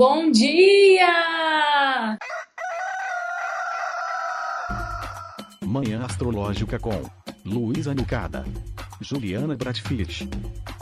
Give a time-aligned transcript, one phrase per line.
[0.00, 2.16] Bom dia!
[5.66, 7.02] Manhã Astrológica com
[7.44, 8.44] Luísa Nucada,
[9.00, 10.28] Juliana Bratfish,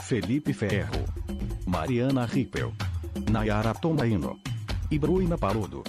[0.01, 1.03] Felipe Ferro,
[1.65, 2.71] Mariana Rippel,
[3.31, 4.39] Nayara Tomaino
[4.91, 5.83] e Bruna Paludo.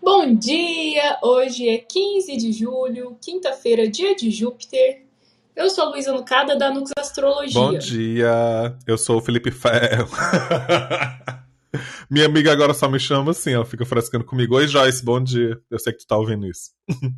[0.00, 1.18] Bom dia!
[1.22, 5.09] Hoje é 15 de julho, quinta-feira, dia de Júpiter.
[5.60, 7.52] Eu sou a Luísa Nucada, da Nux Astrologia.
[7.52, 10.08] Bom dia, eu sou o Felipe Ferro.
[12.08, 14.56] Minha amiga agora só me chama assim, ela fica frescando comigo.
[14.56, 15.60] Oi, Joyce, bom dia.
[15.70, 16.70] Eu sei que tu tá ouvindo isso.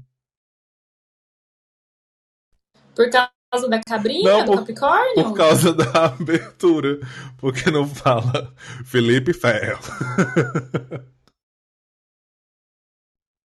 [2.97, 5.15] Por causa da cabrinha, Não, do por- Capricórnio?
[5.15, 6.99] Por causa da abertura.
[7.39, 8.53] Porque não fala
[8.85, 9.81] Felipe Ferro.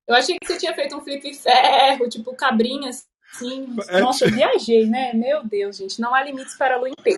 [0.07, 3.05] Eu achei que você tinha feito um Felipe Ferro, tipo cabrinha, assim.
[3.89, 5.13] É, Nossa, eu tipo- viajei, né?
[5.13, 7.17] Meu Deus, gente, não há limites para a lua em peixe.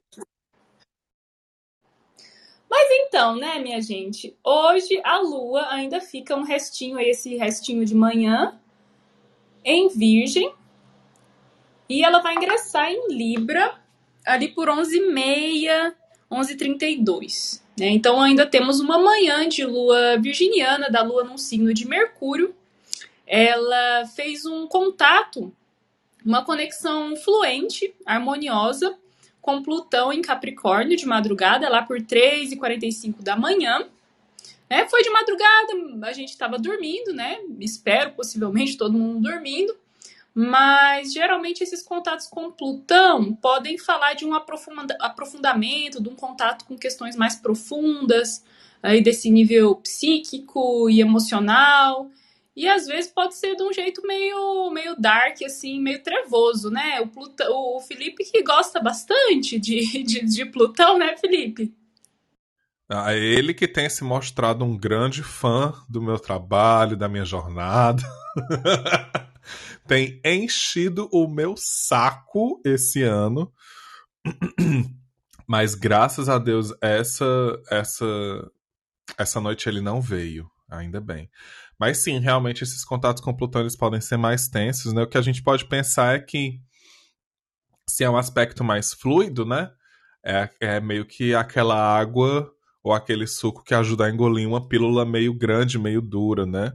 [2.70, 4.38] Mas então, né, minha gente?
[4.44, 8.60] Hoje a lua ainda fica um restinho, esse restinho de manhã,
[9.64, 10.54] em Virgem.
[11.88, 13.74] E ela vai ingressar em Libra
[14.24, 15.96] ali por 11h30,
[16.32, 17.62] 11h32.
[17.80, 17.88] Né?
[17.90, 22.54] Então ainda temos uma manhã de lua virginiana, da lua num signo de Mercúrio.
[23.26, 25.52] Ela fez um contato,
[26.30, 28.96] uma conexão fluente, harmoniosa,
[29.42, 33.88] com Plutão em Capricórnio de madrugada, lá por 3h45 da manhã.
[34.70, 37.40] É, foi de madrugada, a gente estava dormindo, né?
[37.60, 39.76] Espero, possivelmente, todo mundo dormindo.
[40.36, 46.64] Mas geralmente esses contatos com Plutão podem falar de um aprofunda- aprofundamento, de um contato
[46.66, 48.46] com questões mais profundas,
[48.84, 52.08] aí desse nível psíquico e emocional.
[52.60, 57.00] E às vezes pode ser de um jeito meio, meio dark, assim, meio trevoso, né?
[57.00, 61.74] O, Plutão, o Felipe que gosta bastante de, de, de Plutão, né, Felipe?
[62.90, 68.04] A ele que tem se mostrado um grande fã do meu trabalho, da minha jornada.
[69.88, 73.54] tem enchido o meu saco esse ano.
[75.48, 77.26] Mas graças a Deus essa
[77.72, 78.52] essa
[79.18, 81.30] essa noite ele não veio, ainda bem.
[81.80, 85.04] Mas sim, realmente esses contatos com eles podem ser mais tensos, né?
[85.04, 86.60] O que a gente pode pensar é que
[87.88, 89.72] se é um aspecto mais fluido, né?
[90.24, 92.52] É, é meio que aquela água
[92.84, 96.74] ou aquele suco que ajuda a engolir uma pílula meio grande, meio dura, né?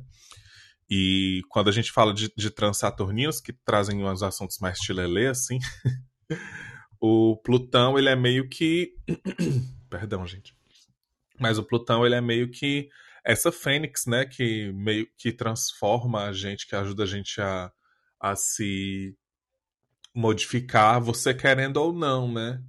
[0.89, 5.59] E quando a gente fala de, de transaturninos, que trazem uns assuntos mais chilelê, assim,
[7.01, 8.95] o Plutão, ele é meio que...
[9.91, 10.57] Perdão, gente.
[11.39, 12.89] Mas o Plutão, ele é meio que
[13.25, 14.25] essa fênix, né?
[14.27, 17.73] Que meio que transforma a gente, que ajuda a gente a,
[18.21, 19.17] a se
[20.15, 22.63] modificar, você querendo ou não, né?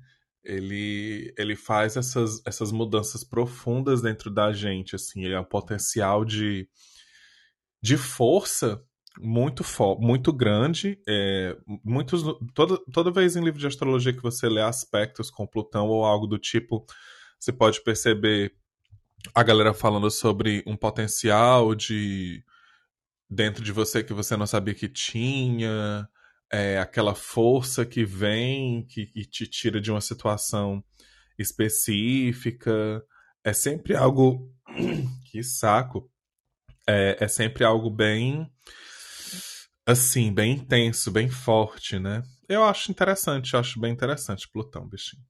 [0.44, 6.24] Ele, ele faz essas, essas mudanças profundas dentro da gente, assim, ele é um potencial
[6.24, 6.70] de,
[7.82, 8.84] de força
[9.20, 11.00] muito fo muito grande.
[11.08, 12.24] É, muitos,
[12.54, 16.28] toda, toda vez em livro de astrologia que você lê aspectos com Plutão ou algo
[16.28, 16.86] do tipo,
[17.40, 18.54] você pode perceber
[19.34, 22.44] a galera falando sobre um potencial de
[23.30, 26.08] dentro de você que você não sabia que tinha,
[26.52, 30.84] é, aquela força que vem, que, que te tira de uma situação
[31.38, 33.03] específica.
[33.44, 34.52] É sempre algo.
[35.31, 36.09] que saco!
[36.88, 38.50] É, é sempre algo bem.
[39.88, 42.24] Assim, bem intenso, bem forte, né?
[42.50, 45.22] Eu acho interessante, eu acho bem interessante Plutão, bichinho.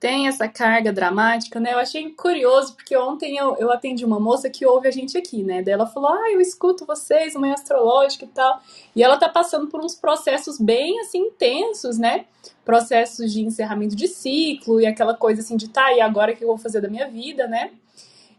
[0.00, 1.74] Tem essa carga dramática, né?
[1.74, 5.42] Eu achei curioso, porque ontem eu, eu atendi uma moça que ouve a gente aqui,
[5.42, 5.62] né?
[5.62, 8.62] Daí ela falou, ah, eu escuto vocês, manhã astrológica e tal.
[8.96, 12.24] E ela tá passando por uns processos bem, assim, intensos, né?
[12.64, 16.42] Processos de encerramento de ciclo e aquela coisa assim de, tá, e agora o que
[16.42, 17.70] eu vou fazer da minha vida, né?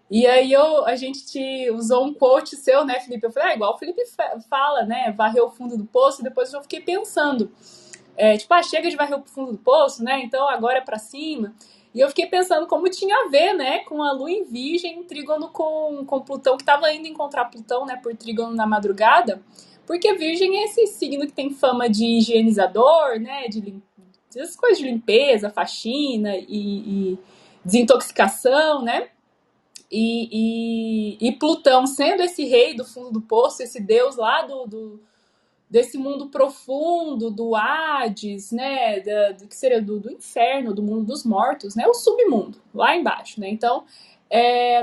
[0.09, 3.27] E aí eu, a gente te usou um quote seu, né, Felipe?
[3.27, 4.01] Eu falei, ah, igual o Felipe
[4.49, 5.13] fala, né?
[5.15, 7.51] Varreu o fundo do poço, e depois eu fiquei pensando
[8.17, 10.21] é, tipo, ah, chega de varrer o fundo do poço, né?
[10.23, 11.53] Então agora é para cima.
[11.93, 15.03] E eu fiquei pensando como tinha a ver, né, com a lua em virgem, em
[15.03, 19.41] trígono com, com Plutão, que estava indo encontrar Plutão, né, por trígono na madrugada.
[19.85, 23.81] Porque virgem é esse signo que tem fama de higienizador, né, de
[24.33, 27.19] essas coisas de limpeza, faxina e, e
[27.65, 29.09] desintoxicação, né?
[29.91, 34.65] E, e, e, Plutão sendo esse rei do fundo do poço, esse deus lá do,
[34.65, 35.03] do
[35.71, 41.05] desse mundo profundo, do Hades, né, da, do que seria do, do, inferno, do mundo
[41.05, 43.85] dos mortos, né, o submundo, lá embaixo, né, então
[44.29, 44.81] é,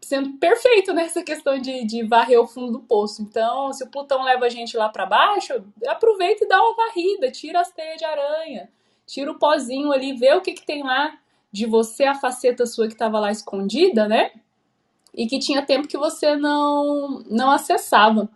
[0.00, 3.22] sendo perfeito nessa questão de, de varrer o fundo do poço.
[3.22, 5.54] Então, se o Plutão leva a gente lá para baixo,
[5.86, 8.68] aproveita e dá uma varrida, tira as teias de aranha,
[9.06, 11.16] tira o pozinho ali, vê o que, que tem lá
[11.50, 14.32] de você, a faceta sua que estava lá escondida, né?
[15.14, 18.28] E que tinha tempo que você não, não acessava.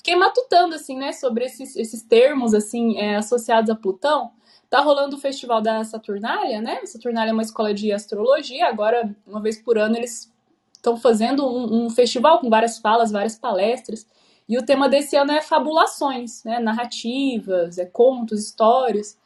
[0.00, 4.30] Fiquei matutando, assim, né, sobre esses, esses termos, assim, é, associados a Plutão.
[4.70, 6.80] Tá rolando o festival da Saturnália, né?
[6.86, 8.66] Saturnália é uma escola de astrologia.
[8.66, 10.32] Agora, uma vez por ano, eles
[10.72, 14.06] estão fazendo um, um, festival com várias falas, várias palestras.
[14.48, 16.58] E o tema desse ano é fabulações, né?
[16.60, 19.18] Narrativas, é contos, histórias.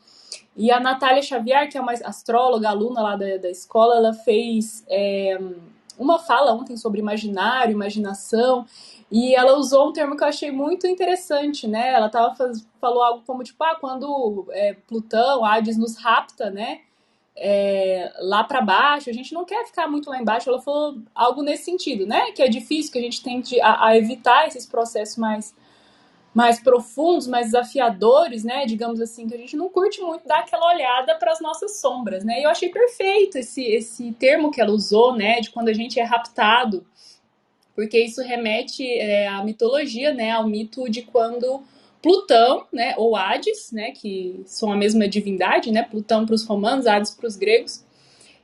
[0.56, 4.84] E a Natália Xavier, que é uma astróloga, aluna lá da, da escola, ela fez
[4.88, 5.38] é,
[5.96, 8.66] uma fala ontem sobre imaginário, imaginação.
[9.10, 11.92] E ela usou um termo que eu achei muito interessante, né?
[11.92, 16.80] Ela tava faz, falou algo como tipo, ah, quando é, Plutão, Hades nos rapta, né?
[17.36, 20.48] É, lá para baixo, a gente não quer ficar muito lá embaixo.
[20.48, 22.32] Ela falou algo nesse sentido, né?
[22.32, 25.54] Que é difícil, que a gente tente a, a evitar esses processos mais
[26.34, 28.66] mais profundos, mais desafiadores, né?
[28.66, 32.24] Digamos assim, que a gente não curte muito dar aquela olhada para as nossas sombras,
[32.24, 32.40] né?
[32.40, 35.40] E eu achei perfeito esse, esse termo que ela usou, né?
[35.40, 36.84] De quando a gente é raptado
[37.74, 41.62] porque isso remete é, à mitologia, né, ao mito de quando
[42.00, 46.86] Plutão, né, ou Hades, né, que são a mesma divindade, né, Plutão para os romanos,
[46.86, 47.84] Hades para os gregos,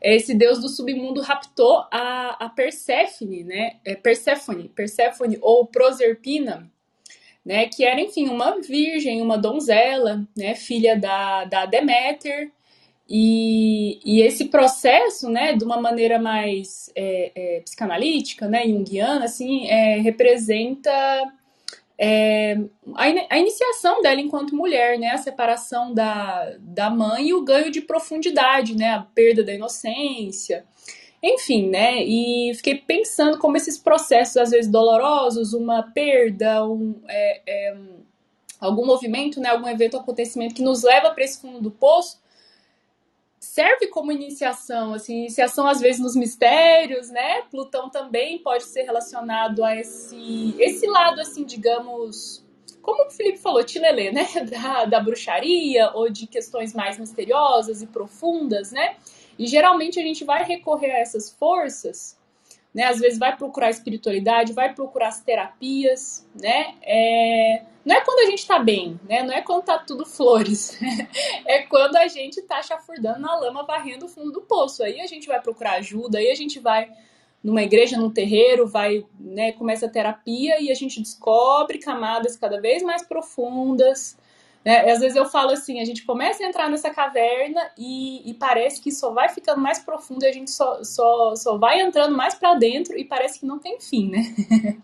[0.01, 6.71] esse deus do submundo raptou a, a Perséfone, né, é Perséfone, Perséfone ou Proserpina,
[7.45, 12.51] né, que era, enfim, uma virgem, uma donzela, né, filha da, da Deméter,
[13.13, 19.67] e, e, esse processo, né, de uma maneira mais é, é, psicanalítica, né, junguiana, assim,
[19.67, 20.93] é, representa
[21.99, 22.57] é,
[22.95, 27.43] a, in, a, iniciação dela enquanto mulher, né, a separação da, da mãe e o
[27.43, 30.65] ganho de profundidade, né, a perda da inocência,
[31.21, 37.41] enfim, né, e fiquei pensando como esses processos, às vezes dolorosos, uma perda, um, é,
[37.45, 37.77] é,
[38.61, 42.21] algum movimento, né, algum evento, acontecimento que nos leva para esse fundo do poço,
[43.41, 47.43] serve como iniciação, assim, iniciação às vezes nos mistérios, né?
[47.51, 52.45] Plutão também pode ser relacionado a esse, esse lado, assim, digamos,
[52.83, 54.27] como o Felipe falou, tilelê, né?
[54.51, 58.97] Da, da bruxaria ou de questões mais misteriosas e profundas, né?
[59.39, 62.20] E geralmente a gente vai recorrer a essas forças
[62.75, 62.85] né?
[62.85, 66.75] Às vezes vai procurar espiritualidade, vai procurar as terapias, né?
[66.83, 67.63] É...
[67.85, 69.23] Não é quando a gente tá bem, né?
[69.23, 70.79] Não é quando tá tudo flores.
[71.47, 74.83] é quando a gente tá chafurdando na lama, varrendo o fundo do poço.
[74.83, 76.91] Aí a gente vai procurar ajuda, aí a gente vai
[77.43, 82.61] numa igreja, num terreiro, vai, né, começa a terapia e a gente descobre camadas cada
[82.61, 84.17] vez mais profundas,
[84.65, 84.91] né?
[84.91, 88.81] Às vezes eu falo assim, a gente começa a entrar nessa caverna e, e parece
[88.81, 92.35] que só vai ficando mais profundo e a gente só, só, só vai entrando mais
[92.35, 94.23] para dentro e parece que não tem fim, né?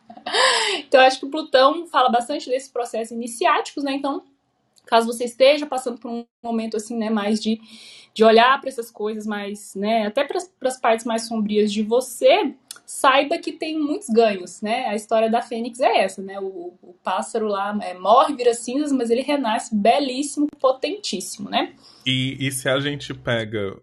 [0.78, 3.92] então acho que o Plutão fala bastante desses processos iniciáticos, né?
[3.92, 4.24] Então,
[4.86, 7.60] caso você esteja passando por um momento assim, né, mais de,
[8.14, 12.54] de olhar para essas coisas mais, né, até para as partes mais sombrias de você,
[12.86, 14.86] saiba que tem muitos ganhos, né?
[14.86, 16.38] A história da Fênix é essa, né?
[16.38, 21.74] O, o pássaro lá é, morre, vira cinzas, mas ele renasce belíssimo, potentíssimo, né?
[22.06, 23.76] E, e se a gente pega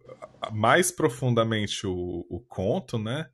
[0.53, 3.27] mais profundamente o, o conto, né?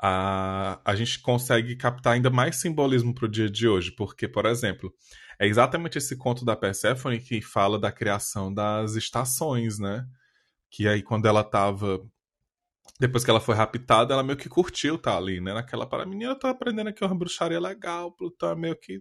[0.00, 4.46] A, a gente consegue captar ainda mais simbolismo para o dia de hoje, porque, por
[4.46, 4.92] exemplo,
[5.38, 10.04] é exatamente esse conto da Persephone que fala da criação das estações, né?
[10.70, 12.00] Que aí quando ela estava
[12.98, 15.54] depois que ela foi raptada, ela meio que curtiu tá ali, né?
[15.54, 19.00] Naquela para menina tá aprendendo aqui uma bruxaria legal, Plutão meio que.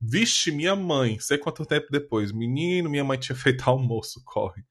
[0.00, 2.32] Vixe, minha mãe, sei quanto tempo depois.
[2.32, 4.64] Menino, minha mãe tinha feito almoço, corre.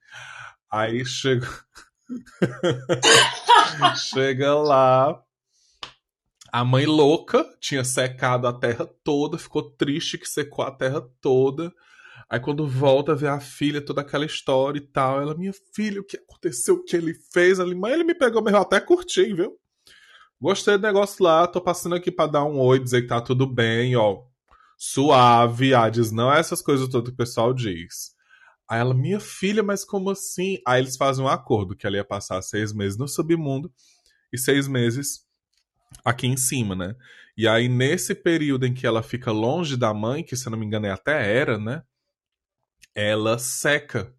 [0.69, 1.47] Aí chega.
[3.95, 5.21] chega lá.
[6.51, 11.71] A mãe louca tinha secado a terra toda, ficou triste que secou a terra toda.
[12.29, 15.21] Aí quando volta, vê a filha, toda aquela história e tal.
[15.21, 16.75] Ela, minha filha, o que aconteceu?
[16.75, 17.59] O que ele fez?
[17.59, 19.57] Ali, mas ele me pegou mesmo, até curti, viu?
[20.41, 23.47] Gostei do negócio lá, tô passando aqui pra dar um oi, dizer que tá tudo
[23.47, 24.23] bem, ó.
[24.77, 28.13] Suave, Hades, não é essas coisas todas que o pessoal diz.
[28.69, 30.59] Aí ela, minha filha, mas como assim?
[30.67, 33.71] Aí eles fazem um acordo que ela ia passar seis meses no submundo
[34.33, 35.23] e seis meses
[36.03, 36.95] aqui em cima, né?
[37.37, 40.57] E aí, nesse período em que ela fica longe da mãe, que se eu não
[40.57, 41.83] me engano é até era, né?
[42.95, 44.13] Ela seca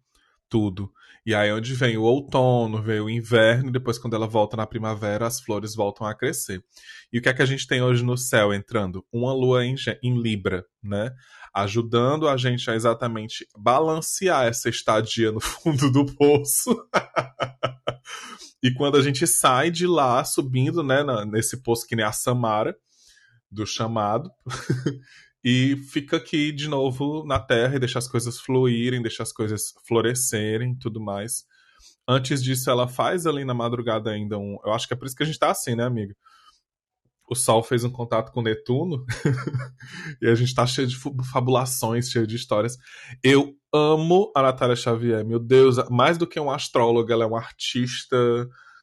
[0.47, 0.91] tudo.
[1.25, 4.65] E aí onde vem o outono, vem o inverno, e depois quando ela volta na
[4.65, 6.63] primavera, as flores voltam a crescer.
[7.11, 9.05] E o que é que a gente tem hoje no céu entrando?
[9.11, 11.11] Uma lua em, em Libra, né?
[11.53, 16.73] Ajudando a gente a exatamente balancear essa estadia no fundo do poço.
[18.63, 22.75] E quando a gente sai de lá, subindo, né, nesse posto que nem a Samara,
[23.51, 24.29] do chamado,
[25.43, 29.73] e fica aqui de novo na Terra e deixa as coisas fluírem, deixa as coisas
[29.87, 31.45] florescerem tudo mais.
[32.07, 34.57] Antes disso, ela faz ali na madrugada ainda um.
[34.65, 36.15] Eu acho que é por isso que a gente tá assim, né, amiga?
[37.29, 39.05] O Sol fez um contato com Netuno
[40.21, 40.95] e a gente tá cheio de
[41.29, 42.77] fabulações, cheio de histórias.
[43.21, 47.39] Eu amo a Natália Xavier, meu Deus, mais do que uma astróloga, ela é uma
[47.39, 48.17] artista,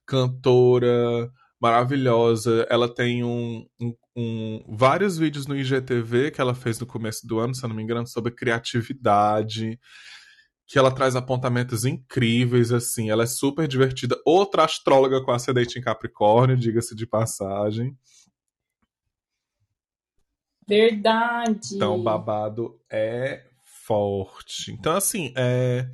[0.07, 2.67] cantora, maravilhosa.
[2.69, 7.39] Ela tem um, um, um, vários vídeos no IGTV que ela fez no começo do
[7.39, 9.79] ano, se eu não me engano, sobre criatividade.
[10.67, 13.11] Que ela traz apontamentos incríveis, assim.
[13.11, 14.19] Ela é super divertida.
[14.25, 17.97] Outra astróloga com ascendente em Capricórnio, diga-se de passagem.
[20.67, 21.75] Verdade.
[21.75, 24.73] Então, o babado é forte.
[24.73, 25.91] Então, assim, é...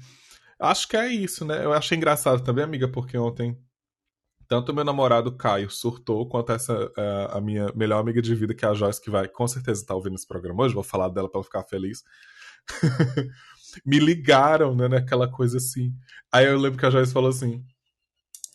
[0.58, 1.64] acho que é isso, né?
[1.64, 3.58] Eu achei engraçado também, amiga, porque ontem
[4.50, 8.64] tanto meu namorado Caio surtou, quanto essa uh, a minha melhor amiga de vida, que
[8.64, 11.08] é a Joyce, que vai com certeza estar tá ouvindo esse programa hoje, vou falar
[11.08, 12.02] dela para ela ficar feliz.
[13.86, 15.94] Me ligaram, né, naquela coisa assim.
[16.32, 17.64] Aí eu lembro que a Joyce falou assim: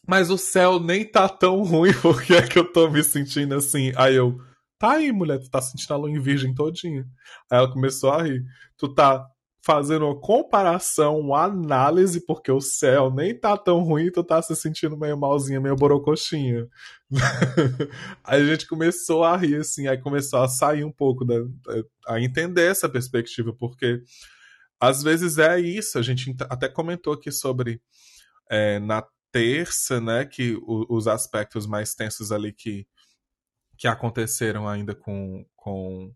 [0.06, 3.56] Mas o céu nem tá tão ruim, por que é que eu tô me sentindo
[3.56, 3.94] assim?
[3.96, 4.38] Aí eu,
[4.78, 7.06] tá aí, mulher, tu tá sentindo a lua em virgem todinha.
[7.50, 8.44] Aí ela começou a rir.
[8.78, 9.26] Tu tá
[9.66, 14.56] fazendo uma comparação, uma análise, porque o céu nem tá tão ruim, tu tá se
[14.56, 16.70] sentindo meio malzinha, meio borocoxinha.
[18.24, 21.34] a gente começou a rir, assim, aí começou a sair um pouco, da,
[22.08, 24.04] a entender essa perspectiva, porque
[24.80, 27.82] às vezes é isso, a gente até comentou aqui sobre
[28.48, 32.88] é, na terça, né, que o, os aspectos mais tensos ali que,
[33.80, 36.14] que aconteceram ainda com, com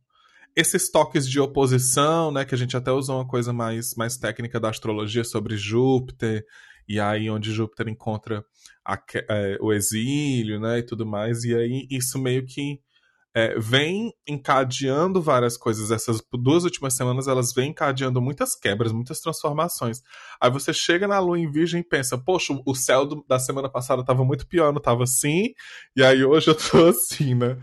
[0.59, 4.59] esses toques de oposição, né, que a gente até usou uma coisa mais, mais técnica
[4.59, 6.43] da astrologia sobre Júpiter,
[6.87, 8.43] e aí onde Júpiter encontra
[8.85, 12.79] a, é, o exílio, né, e tudo mais, e aí isso meio que
[13.33, 15.91] é, vem encadeando várias coisas.
[15.91, 20.01] Essas duas últimas semanas elas vêm encadeando muitas quebras, muitas transformações.
[20.41, 23.69] Aí você chega na lua em virgem e pensa, poxa, o céu do, da semana
[23.69, 25.53] passada estava muito pior, não estava assim,
[25.95, 27.57] e aí hoje eu tô assim, né?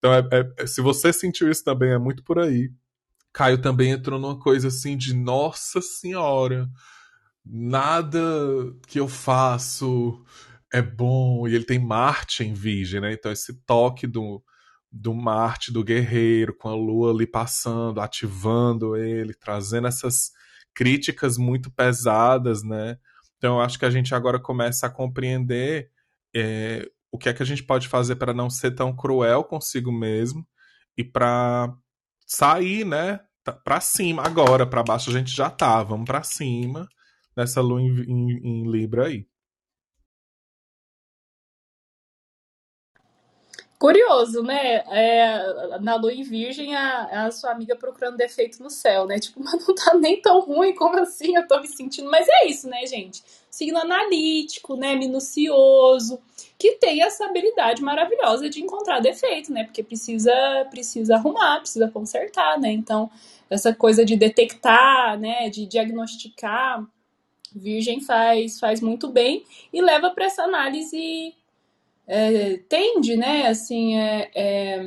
[0.00, 0.24] Então, é,
[0.58, 2.72] é, se você sentiu isso também, é muito por aí.
[3.32, 6.68] Caio também entrou numa coisa assim de Nossa Senhora,
[7.44, 8.18] nada
[8.88, 10.24] que eu faço
[10.72, 11.46] é bom.
[11.46, 13.12] E ele tem Marte em Virgem, né?
[13.12, 14.42] Então, esse toque do,
[14.90, 20.32] do Marte, do guerreiro, com a lua ali passando, ativando ele, trazendo essas
[20.74, 22.98] críticas muito pesadas, né?
[23.36, 25.90] Então, eu acho que a gente agora começa a compreender
[26.34, 29.92] é, o que é que a gente pode fazer para não ser tão cruel consigo
[29.92, 30.46] mesmo
[30.96, 31.74] e para
[32.26, 33.20] sair, né,
[33.64, 36.88] para cima agora, para baixo a gente já tá, vamos para cima
[37.36, 39.26] nessa lua em, em, em Libra aí.
[43.80, 44.84] Curioso, né?
[44.88, 49.18] É, na lua em virgem, a, a, sua amiga procurando defeito no céu, né?
[49.18, 51.34] Tipo, mas não tá nem tão ruim, como assim?
[51.34, 52.10] Eu tô me sentindo.
[52.10, 53.22] Mas é isso, né, gente?
[53.50, 54.94] Signo analítico, né?
[54.96, 56.20] Minucioso,
[56.58, 59.64] que tem essa habilidade maravilhosa de encontrar defeito, né?
[59.64, 60.30] Porque precisa,
[60.70, 62.70] precisa arrumar, precisa consertar, né?
[62.70, 63.10] Então,
[63.48, 65.48] essa coisa de detectar, né?
[65.48, 66.86] De diagnosticar,
[67.56, 71.34] Virgem faz, faz muito bem e leva para essa análise
[72.12, 74.80] é, tende, né, assim, é, é,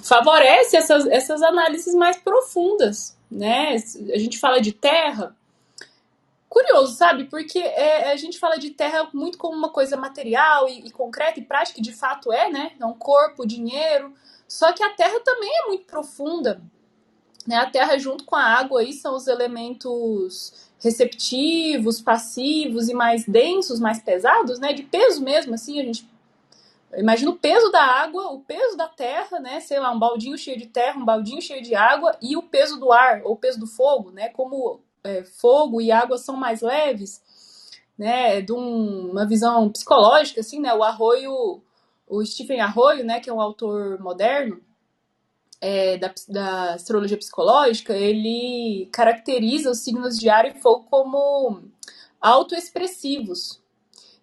[0.00, 3.74] favorece essas, essas análises mais profundas, né?
[4.14, 5.34] A gente fala de terra,
[6.48, 7.24] curioso, sabe?
[7.24, 11.40] Porque é, a gente fala de terra muito como uma coisa material e, e, concreta
[11.40, 12.70] e prática, e de fato é, né?
[12.78, 14.14] É um corpo, dinheiro.
[14.46, 16.62] Só que a terra também é muito profunda.
[17.44, 17.56] Né?
[17.56, 23.80] A terra, junto com a água, aí, são os elementos receptivos, passivos e mais densos,
[23.80, 24.72] mais pesados, né?
[24.72, 26.06] De peso mesmo, assim, a gente
[26.96, 29.60] Imagina o peso da água, o peso da terra, né?
[29.60, 32.78] Sei lá, um baldinho cheio de terra, um baldinho cheio de água e o peso
[32.78, 34.28] do ar, ou o peso do fogo, né?
[34.30, 37.22] Como é, fogo e água são mais leves,
[37.98, 38.40] né?
[38.40, 40.72] De um, uma visão psicológica, assim, né?
[40.74, 41.60] O Arroio,
[42.08, 43.20] o Stephen Arroio, né?
[43.20, 44.60] Que é um autor moderno
[45.60, 51.62] é, da, da astrologia psicológica, ele caracteriza os signos de ar e fogo como
[52.20, 53.60] autoexpressivos,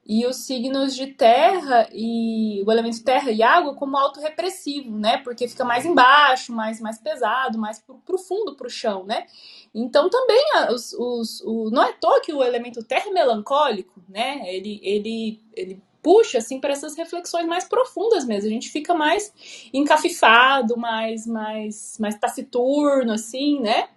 [0.05, 5.17] e os signos de terra e o elemento terra e água como autorrepressivo, né?
[5.19, 9.25] Porque fica mais embaixo, mais, mais pesado, mais pro, pro fundo, chão, né?
[9.73, 14.41] Então também os, os, o, não é toa que o elemento terra é melancólico, né?
[14.53, 18.49] Ele, ele, ele puxa assim para essas reflexões mais profundas mesmo.
[18.49, 19.33] A gente fica mais
[19.73, 23.87] encafifado, mais mais mais taciturno assim, né?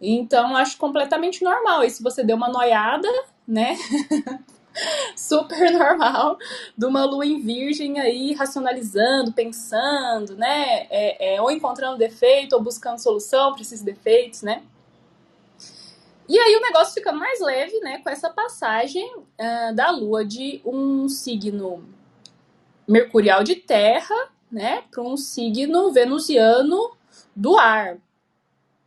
[0.00, 1.84] Então acho completamente normal.
[1.84, 3.08] E se você deu uma noiada,
[3.46, 3.76] né?
[5.16, 6.38] super normal
[6.76, 10.86] de uma lua em virgem aí racionalizando, pensando, né?
[10.90, 14.62] É, é, ou encontrando defeito ou buscando solução para esses defeitos, né?
[16.28, 20.60] E aí o negócio fica mais leve, né, com essa passagem uh, da lua de
[20.64, 21.84] um signo
[22.88, 24.14] mercurial de terra,
[24.50, 26.92] né, para um signo venusiano
[27.36, 27.98] do ar.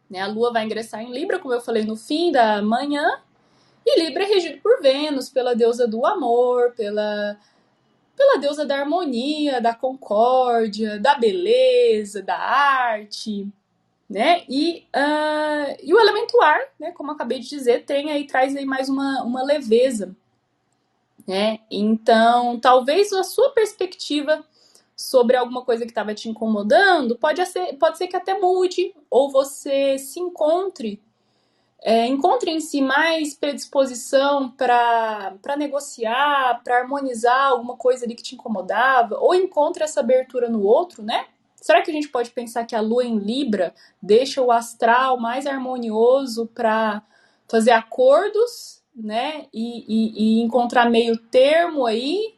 [0.10, 3.20] Né, a lua vai ingressar em Libra, como eu falei no fim da manhã,
[3.88, 7.38] e Libra é regido por Vênus, pela deusa do amor, pela,
[8.16, 13.48] pela deusa da harmonia, da concórdia, da beleza, da arte,
[14.10, 14.44] né?
[14.50, 16.92] E, uh, e o elemento ar, né?
[16.92, 20.14] Como acabei de dizer, tem aí, traz aí mais uma, uma leveza,
[21.26, 21.60] né?
[21.72, 24.44] Então, talvez a sua perspectiva
[24.98, 29.32] sobre alguma coisa que estava te incomodando pode ser, pode ser que até mude, ou
[29.32, 31.02] você se encontre
[31.84, 38.36] é, encontre em si mais predisposição para negociar, para harmonizar alguma coisa ali que te
[38.36, 41.26] incomodava, ou encontre essa abertura no outro, né?
[41.56, 45.46] Será que a gente pode pensar que a lua em Libra deixa o astral mais
[45.46, 47.02] harmonioso para
[47.50, 49.46] fazer acordos, né?
[49.54, 52.36] E, e, e, encontrar meio termo aí?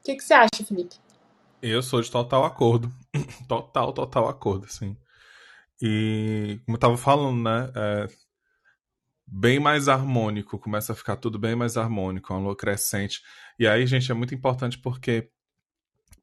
[0.00, 0.96] O que, que você acha, Felipe?
[1.60, 2.90] Eu sou de total acordo.
[3.48, 4.96] Total, total acordo, sim.
[5.80, 7.72] E como eu tava falando, né?
[7.74, 8.08] É,
[9.30, 13.22] bem mais harmônico, começa a ficar tudo bem mais harmônico, uma lua crescente.
[13.58, 15.30] E aí, gente, é muito importante porque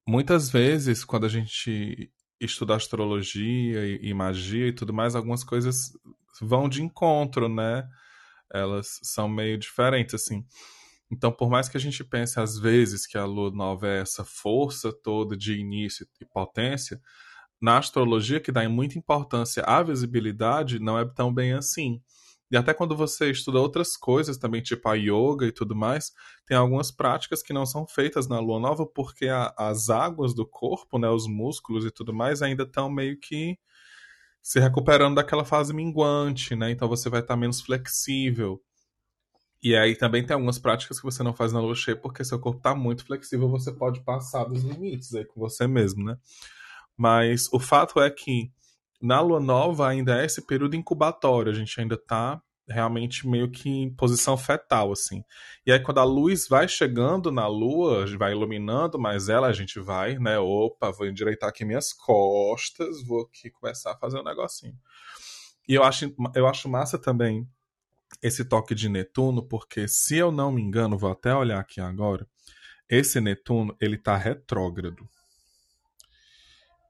[0.07, 5.91] muitas vezes, quando a gente estuda astrologia e, e magia e tudo mais, algumas coisas
[6.41, 7.87] vão de encontro, né?
[8.51, 10.45] Elas são meio diferentes, assim.
[11.11, 14.25] Então, por mais que a gente pense às vezes que a lua nova é essa
[14.25, 16.99] força toda de início e potência,
[17.61, 22.01] na astrologia, que dá muita importância à visibilidade, não é tão bem assim.
[22.51, 26.11] E até quando você estuda outras coisas também, tipo a yoga e tudo mais,
[26.45, 30.45] tem algumas práticas que não são feitas na lua nova porque a, as águas do
[30.45, 33.57] corpo, né, os músculos e tudo mais, ainda estão meio que
[34.41, 36.69] se recuperando daquela fase minguante, né?
[36.69, 38.61] Então você vai estar menos flexível.
[39.61, 42.39] E aí também tem algumas práticas que você não faz na lua cheia porque seu
[42.39, 46.19] corpo está muito flexível, você pode passar dos limites aí com você mesmo, né?
[46.95, 48.51] Mas o fato é que
[49.01, 53.69] na lua nova ainda é esse período incubatório, a gente ainda está realmente meio que
[53.69, 55.23] em posição fetal, assim.
[55.65, 59.79] E aí, quando a luz vai chegando na lua, vai iluminando mais ela, a gente
[59.79, 60.39] vai, né?
[60.39, 64.75] Opa, vou endireitar aqui minhas costas, vou aqui começar a fazer um negocinho.
[65.67, 67.47] E eu acho, eu acho massa também
[68.21, 72.27] esse toque de Netuno, porque se eu não me engano, vou até olhar aqui agora,
[72.89, 75.07] esse Netuno, ele tá retrógrado.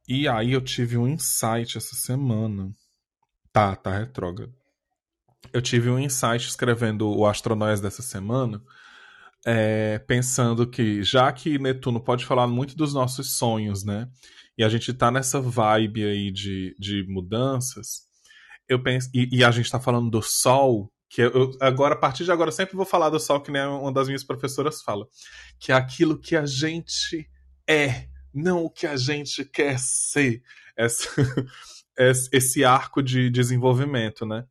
[0.08, 2.72] E aí eu tive um insight essa semana.
[3.52, 4.54] Tá, tá retrógrado.
[5.54, 8.62] Eu tive um insight escrevendo o Astronóias dessa semana,
[9.46, 14.10] é, pensando que, já que Netuno pode falar muito dos nossos sonhos, né?
[14.58, 18.02] E a gente tá nessa vibe aí de, de mudanças,
[18.68, 19.10] eu penso.
[19.14, 22.50] E, e a gente tá falando do Sol, que eu, agora, a partir de agora,
[22.50, 25.08] eu sempre vou falar do Sol, que nem uma das minhas professoras fala.
[25.60, 27.30] Que é aquilo que a gente
[27.68, 30.44] é não o que a gente quer ser.
[30.76, 31.10] Essa,
[32.32, 34.46] esse arco de desenvolvimento, né?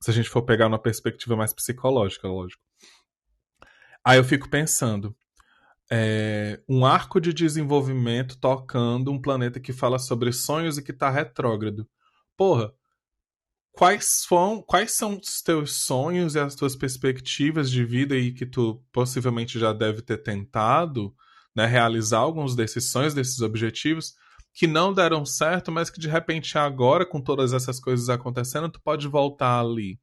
[0.00, 2.62] Se a gente for pegar uma perspectiva mais psicológica, lógico.
[4.04, 5.16] Aí eu fico pensando,
[5.90, 11.10] é, um arco de desenvolvimento tocando um planeta que fala sobre sonhos e que está
[11.10, 11.88] retrógrado.
[12.36, 12.72] Porra,
[13.72, 18.46] quais são, quais são os teus sonhos e as tuas perspectivas de vida aí que
[18.46, 21.14] tu possivelmente já deve ter tentado
[21.54, 24.14] né, realizar alguns desses sonhos, desses objetivos
[24.54, 28.80] que não deram certo, mas que de repente agora, com todas essas coisas acontecendo, tu
[28.80, 29.98] pode voltar ali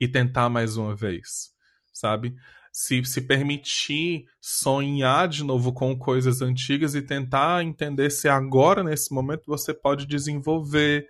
[0.00, 1.50] e tentar mais uma vez,
[1.92, 2.34] sabe?
[2.72, 9.12] Se, se permitir sonhar de novo com coisas antigas e tentar entender se agora, nesse
[9.12, 11.08] momento, você pode desenvolver,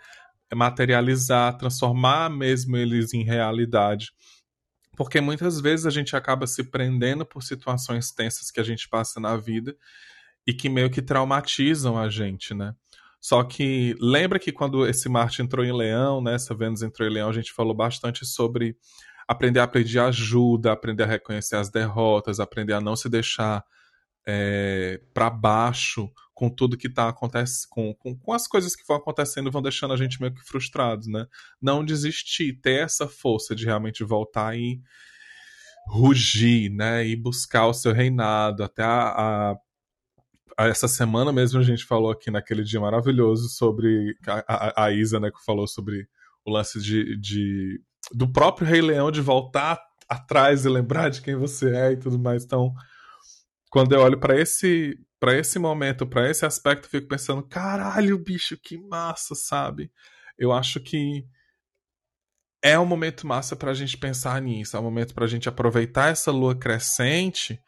[0.54, 4.10] materializar, transformar mesmo eles em realidade
[5.00, 9.18] porque muitas vezes a gente acaba se prendendo por situações tensas que a gente passa
[9.18, 9.74] na vida
[10.46, 12.74] e que meio que traumatizam a gente, né?
[13.18, 17.10] Só que lembra que quando esse Marte entrou em Leão, né, essa Vênus entrou em
[17.14, 18.76] Leão, a gente falou bastante sobre
[19.26, 23.64] aprender a pedir ajuda, aprender a reconhecer as derrotas, aprender a não se deixar
[24.28, 28.96] é, para baixo com tudo que está acontecendo, com, com, com, as coisas que vão
[28.96, 31.26] acontecendo vão deixando a gente meio que frustrados, né?
[31.60, 34.80] Não desistir, ter essa força de realmente voltar e
[35.86, 37.06] rugir, né?
[37.06, 38.64] E buscar o seu reinado.
[38.64, 39.56] Até a, a,
[40.56, 45.20] a essa semana mesmo a gente falou aqui naquele dia maravilhoso sobre a, a Isa,
[45.20, 45.30] né?
[45.30, 46.08] Que falou sobre
[46.42, 47.82] o lance de, de
[48.14, 52.18] do próprio Rei Leão de voltar atrás e lembrar de quem você é e tudo
[52.18, 52.44] mais.
[52.44, 52.72] Então,
[53.70, 58.18] quando eu olho para esse para esse momento, para esse aspecto, eu fico pensando, caralho,
[58.18, 59.92] bicho, que massa, sabe?
[60.38, 61.26] Eu acho que
[62.62, 66.30] é um momento massa pra gente pensar nisso, é um momento pra gente aproveitar essa
[66.30, 67.60] lua crescente,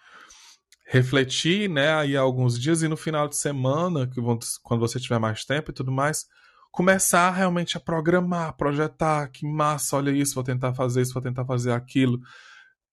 [0.87, 4.21] refletir, né, aí alguns dias e no final de semana, que
[4.63, 6.27] quando você tiver mais tempo e tudo mais,
[6.71, 11.45] começar realmente a programar, projetar, que massa, olha isso, vou tentar fazer isso, vou tentar
[11.45, 12.19] fazer aquilo.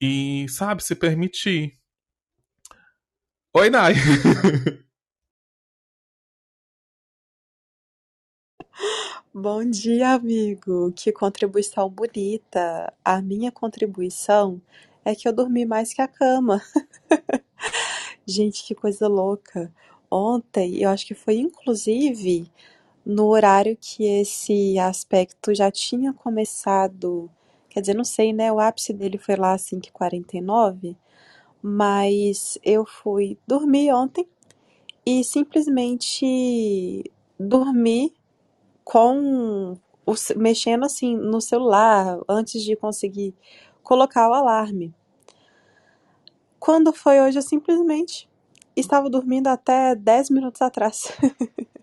[0.02, 1.79] E, sabe, se permitir.
[3.54, 3.94] Oi, Nai.
[9.34, 10.92] Bom dia, amigo.
[10.96, 12.94] Que contribuição bonita.
[13.04, 14.62] A minha contribuição
[15.04, 16.62] é que eu dormi mais que a cama.
[18.26, 19.72] Gente, que coisa louca.
[20.10, 22.52] Ontem, eu acho que foi inclusive
[23.06, 27.30] no horário que esse aspecto já tinha começado.
[27.70, 28.52] Quer dizer, não sei, né?
[28.52, 30.96] O ápice dele foi lá às 5h49,
[31.62, 34.28] mas eu fui dormir ontem
[35.06, 37.04] e simplesmente
[37.40, 38.14] dormi
[38.84, 43.34] com o, mexendo assim no celular antes de conseguir
[43.84, 44.94] colocar o alarme.
[46.60, 48.30] Quando foi hoje, eu simplesmente
[48.76, 51.12] estava dormindo até 10 minutos atrás.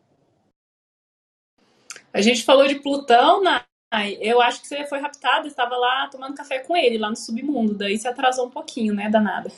[2.13, 3.43] A gente falou de Plutão,
[3.97, 4.19] Nai.
[4.21, 7.75] Eu acho que você foi raptada, estava lá tomando café com ele, lá no submundo.
[7.75, 9.51] Daí se atrasou um pouquinho, né, danada.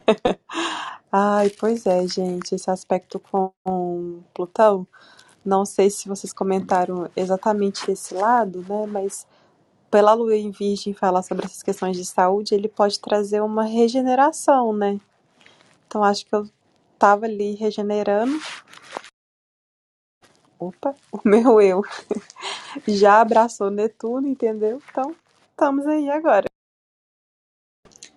[1.12, 3.52] Ai, pois é, gente, esse aspecto com
[4.34, 4.86] Plutão,
[5.44, 9.26] não sei se vocês comentaram exatamente esse lado, né, mas
[9.90, 14.72] pela Lua em Virgem falar sobre essas questões de saúde, ele pode trazer uma regeneração,
[14.72, 15.00] né?
[15.86, 16.46] Então acho que eu
[16.98, 18.38] tava ali regenerando
[20.58, 21.82] opa, o meu eu
[22.86, 24.82] já abraçou Netuno, entendeu?
[24.90, 25.14] Então,
[25.50, 26.46] estamos aí agora.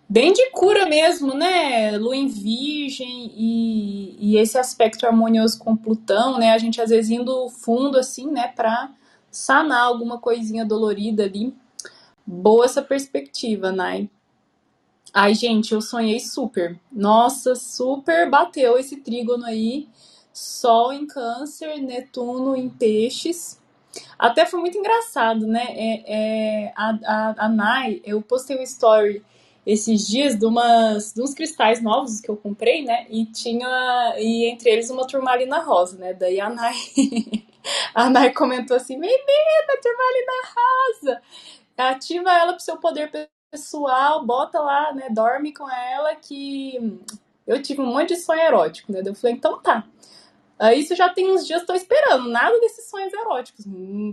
[0.08, 1.98] Bem de cura mesmo, né?
[1.98, 6.52] Lua em Virgem e, e esse aspecto harmonioso com Plutão, né?
[6.52, 8.50] A gente às vezes indo fundo assim, né?
[8.50, 8.92] Pra
[9.32, 11.56] sanar alguma coisinha dolorida ali.
[12.26, 14.10] Boa essa perspectiva, Nai.
[15.14, 16.78] Ai, gente, eu sonhei super.
[16.92, 19.88] Nossa, super bateu esse trígono aí.
[20.34, 23.60] Sol em Câncer, Netuno em Peixes.
[24.18, 25.66] Até foi muito engraçado, né?
[25.70, 29.24] É, é, a, a, a Nai, eu postei um story
[29.66, 33.06] esses dias de, umas, de uns cristais novos que eu comprei, né?
[33.10, 36.14] E tinha, e entre eles uma turmalina rosa, né?
[36.14, 36.76] Daí a Nai,
[37.94, 41.22] a Nai comentou assim: Menina, turmalina rosa!
[41.78, 43.12] Ativa ela pro seu poder
[43.52, 45.10] pessoal, bota lá, né?
[45.10, 47.00] Dorme com ela que
[47.46, 49.02] eu tive um monte de sonho erótico, né?
[49.06, 49.86] Eu falei, então tá.
[50.76, 53.66] Isso já tem uns dias, tô esperando, nada desses sonhos eróticos,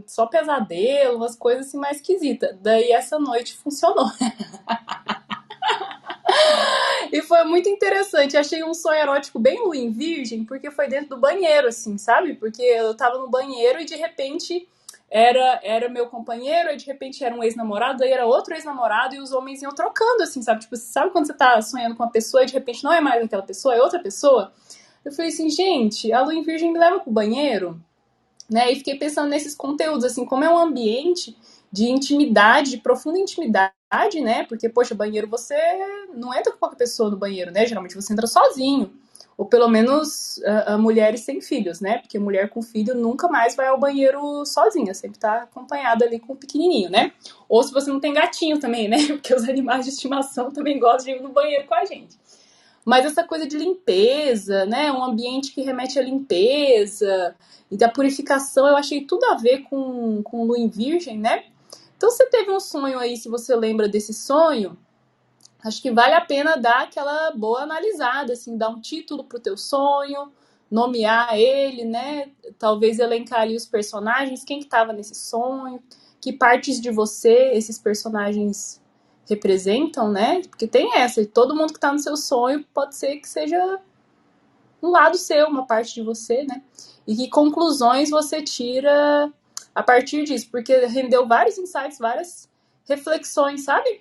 [0.07, 2.57] só pesadelo, umas coisas assim mais esquisitas.
[2.63, 4.07] Daí essa noite funcionou.
[7.13, 8.37] e foi muito interessante.
[8.37, 12.35] Achei um sonho erótico bem ruim, virgem, porque foi dentro do banheiro, assim, sabe?
[12.35, 14.67] Porque eu tava no banheiro e de repente
[15.11, 19.21] era era meu companheiro, e de repente era um ex-namorado, aí era outro ex-namorado e
[19.21, 20.61] os homens iam trocando, assim, sabe?
[20.61, 23.25] Tipo, sabe quando você tá sonhando com uma pessoa e de repente não é mais
[23.25, 24.53] aquela pessoa, é outra pessoa?
[25.05, 27.81] Eu falei assim, gente, a lua em virgem me leva pro banheiro,
[28.51, 28.71] né?
[28.73, 31.37] E fiquei pensando nesses conteúdos, assim, como é um ambiente
[31.71, 34.45] de intimidade, de profunda intimidade, né?
[34.45, 35.57] Porque, poxa, banheiro você
[36.15, 37.67] não entra com qualquer pessoa no banheiro, né?
[37.67, 38.91] Geralmente você entra sozinho.
[39.37, 41.99] Ou pelo menos uh, mulheres sem filhos, né?
[41.99, 46.33] Porque mulher com filho nunca mais vai ao banheiro sozinha, sempre tá acompanhada ali com
[46.33, 47.13] o pequenininho, né?
[47.49, 48.97] Ou se você não tem gatinho também, né?
[49.07, 52.19] Porque os animais de estimação também gostam de ir no banheiro com a gente.
[52.89, 54.91] Mas essa coisa de limpeza, né?
[54.91, 57.37] Um ambiente que remete à limpeza
[57.71, 61.45] e da purificação, eu achei tudo a ver com, com Lua em Virgem, né?
[61.95, 64.75] Então, você teve um sonho aí, se você lembra desse sonho,
[65.63, 69.59] acho que vale a pena dar aquela boa analisada, assim, dar um título pro teu
[69.59, 70.33] sonho,
[70.71, 72.31] nomear ele, né?
[72.59, 75.79] Talvez elencar ali os personagens, quem que tava nesse sonho,
[76.23, 78.81] que partes de você esses personagens
[79.29, 80.43] representam, né?
[80.49, 83.79] Porque tem essa, todo mundo que tá no seu sonho pode ser que seja
[84.83, 86.63] um lado seu, uma parte de você, né?
[87.07, 89.33] E que conclusões você tira
[89.75, 92.49] a partir disso, porque rendeu vários insights, várias
[92.89, 94.01] reflexões, sabe?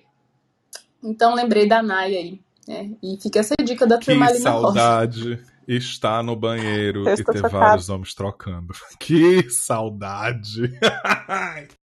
[1.02, 2.90] Então lembrei da Naya aí, né?
[3.02, 5.44] E fica essa dica da turmalina Que saudade rosa.
[5.68, 7.48] estar no banheiro e ter chocada.
[7.48, 8.72] vários homens trocando.
[8.98, 10.72] Que saudade!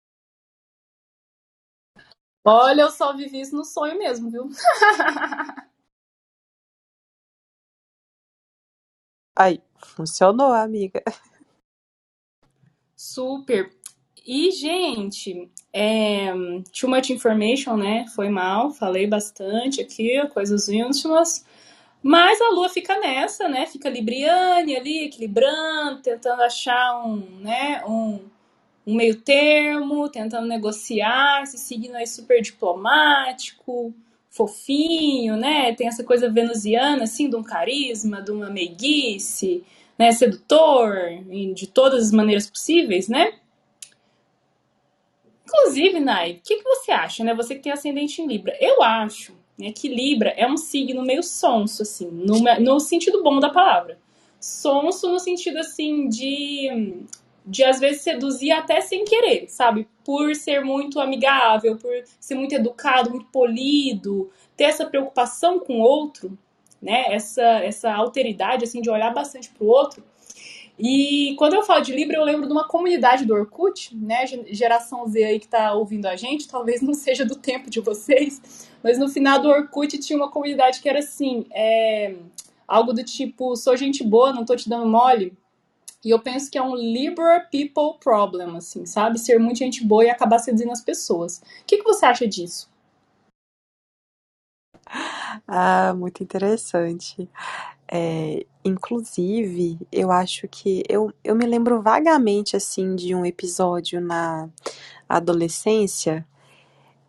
[2.45, 4.49] Olha, eu só vivi isso no sonho mesmo, viu?
[9.38, 11.03] Aí, funcionou, amiga.
[12.95, 13.71] Super.
[14.25, 16.31] E, gente, É,
[16.79, 18.05] too much information, né?
[18.15, 21.45] Foi mal, falei bastante aqui, coisas íntimas.
[22.01, 23.65] Mas a Lua fica nessa, né?
[23.65, 28.19] Fica libriane ali, equilibrando, tentando achar um, né, um,
[28.86, 33.93] um meio termo, tentando negociar, esse signo aí super diplomático,
[34.30, 35.74] fofinho, né?
[35.74, 39.63] Tem essa coisa venusiana, assim, de um carisma, de uma meiguice,
[39.98, 40.12] né?
[40.12, 40.95] Sedutor,
[41.54, 43.34] de todas as maneiras possíveis, né?
[45.45, 47.34] Inclusive, Nai, o que, que você acha, né?
[47.34, 48.56] Você que tem ascendente em Libra.
[48.60, 53.39] Eu acho né, que Libra é um signo meio sonso, assim, no, no sentido bom
[53.39, 53.98] da palavra.
[54.39, 57.06] Sonso no sentido, assim, de,
[57.45, 59.88] de às vezes seduzir até sem querer, sabe?
[60.03, 65.81] Por ser muito amigável, por ser muito educado, muito polido, ter essa preocupação com o
[65.81, 66.38] outro,
[66.81, 67.13] né?
[67.13, 70.03] Essa, essa alteridade, assim, de olhar bastante pro outro.
[70.77, 74.25] E quando eu falo de Libra, eu lembro de uma comunidade do Orkut, né?
[74.47, 78.67] Geração Z aí que tá ouvindo a gente, talvez não seja do tempo de vocês,
[78.84, 82.15] mas no final do Orkut tinha uma comunidade que era assim, é,
[82.67, 85.34] algo do tipo, sou gente boa, não tô te dando mole.
[86.06, 89.18] E eu penso que é um Libra people problem, assim, sabe?
[89.18, 91.39] Ser muito gente boa e acabar seduzindo as pessoas.
[91.39, 92.70] O que, que você acha disso?
[95.48, 97.28] Ah, muito interessante.
[97.91, 104.48] É, inclusive, eu acho que eu, eu me lembro vagamente assim de um episódio na
[105.10, 106.24] adolescência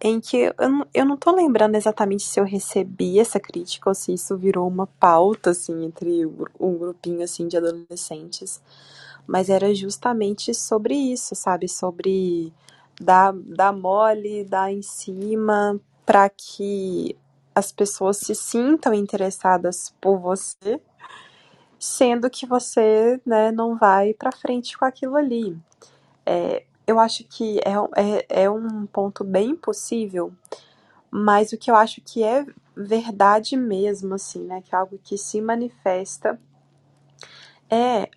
[0.00, 3.94] em que eu, não- eu não tô lembrando exatamente se eu recebi essa crítica ou
[3.94, 6.26] se isso virou uma pauta assim entre
[6.60, 8.60] um grupinho assim de adolescentes,
[9.26, 11.68] mas era justamente sobre isso, sabe?
[11.68, 12.52] Sobre
[13.00, 17.16] dar, dar mole, dar em cima para que
[17.54, 20.80] as pessoas se sintam interessadas por você,
[21.78, 25.56] sendo que você né, não vai para frente com aquilo ali.
[26.26, 30.32] É, eu acho que é, é, é um ponto bem possível,
[31.10, 32.46] mas o que eu acho que é
[32.76, 36.38] verdade mesmo, assim, né, que é algo que se manifesta,
[37.68, 38.08] é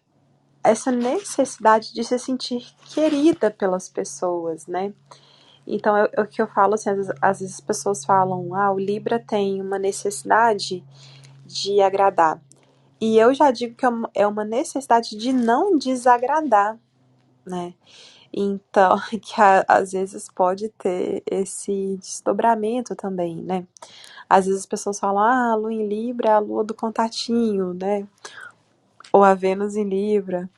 [0.64, 4.94] essa necessidade de se sentir querida pelas pessoas, né?
[5.66, 8.54] Então, é, é o que eu falo assim, às vezes, às vezes as pessoas falam,
[8.54, 10.84] ah, o Libra tem uma necessidade
[11.46, 12.42] de agradar.
[13.00, 16.78] E eu já digo que é, é uma necessidade de não desagradar,
[17.46, 17.74] né?
[18.34, 23.66] Então, que a, às vezes pode ter esse desdobramento também, né?
[24.30, 27.74] Às vezes as pessoas falam, ah, a lua em Libra é a lua do contatinho,
[27.74, 28.08] né?
[29.12, 30.50] Ou a Vênus em Libra.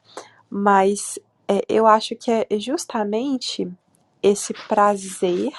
[0.50, 3.72] Mas é, eu acho que é justamente
[4.22, 5.52] esse prazer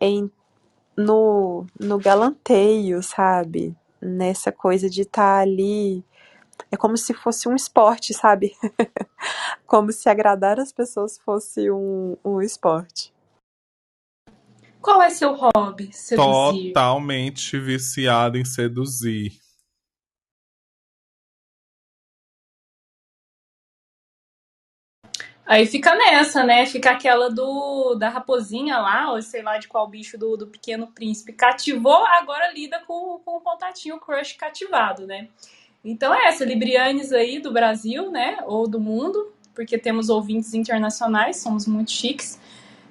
[0.00, 0.30] em
[0.96, 3.74] no, no galanteio, sabe?
[4.00, 6.04] Nessa coisa de estar tá ali.
[6.70, 8.52] É como se fosse um esporte, sabe?
[9.66, 13.12] como se agradar as pessoas fosse um, um esporte.
[14.80, 15.92] Qual é seu hobby?
[15.92, 16.72] Seduzir?
[16.72, 19.38] Totalmente viciado em seduzir.
[25.50, 26.64] Aí fica nessa, né?
[26.64, 30.86] Fica aquela do da raposinha lá, ou sei lá de qual bicho do, do Pequeno
[30.86, 31.32] Príncipe.
[31.32, 35.28] Cativou, agora lida com, com o contatinho crush cativado, né?
[35.84, 38.38] Então é essa, Librianes aí do Brasil, né?
[38.46, 42.38] Ou do mundo, porque temos ouvintes internacionais, somos muito chiques.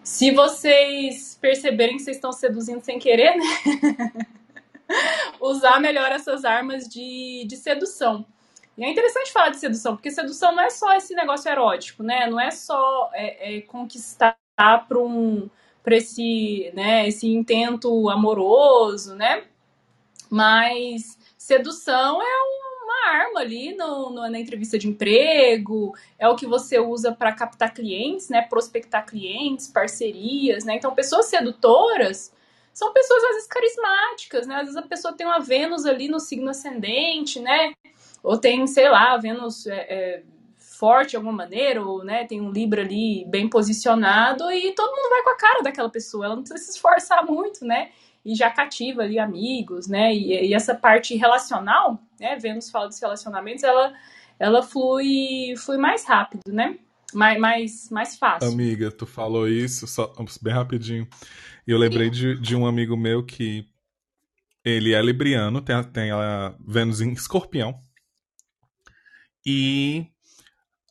[0.04, 4.26] Se vocês perceberem que vocês estão seduzindo sem querer, né?
[5.40, 8.26] Usar melhor essas armas de, de sedução.
[8.76, 12.28] E é interessante falar de sedução, porque sedução não é só esse negócio erótico, né?
[12.28, 15.50] Não é só é, é conquistar para um
[15.84, 19.46] para esse, né, esse intento amoroso, né?
[20.30, 22.26] Mas sedução é
[23.00, 27.32] uma arma ali no, no, na entrevista de emprego, é o que você usa para
[27.34, 28.42] captar clientes, né?
[28.42, 30.76] Prospectar clientes, parcerias, né?
[30.76, 32.34] Então, pessoas sedutoras
[32.74, 34.56] são pessoas às vezes carismáticas, né?
[34.56, 37.74] Às vezes a pessoa tem uma Vênus ali no signo ascendente, né?
[38.24, 40.24] ou tem, sei lá, Vênus é, é,
[40.58, 45.10] forte de alguma maneira, ou né, tem um Libra ali bem posicionado, e todo mundo
[45.10, 47.90] vai com a cara daquela pessoa, ela não precisa se esforçar muito, né?
[48.24, 50.14] E já cativa ali amigos, né?
[50.14, 52.38] E, e essa parte relacional, né?
[52.38, 53.94] Vênus fala dos relacionamentos, ela,
[54.40, 56.78] ela flui, flui mais rápido, né?
[57.14, 58.50] Mais, mais, mais fácil.
[58.50, 61.08] Amiga, tu falou isso, só bem rapidinho.
[61.66, 63.66] E eu lembrei de, de um amigo meu que
[64.64, 67.82] ele é libriano, tem, tem a Vênus em escorpião.
[69.46, 70.06] E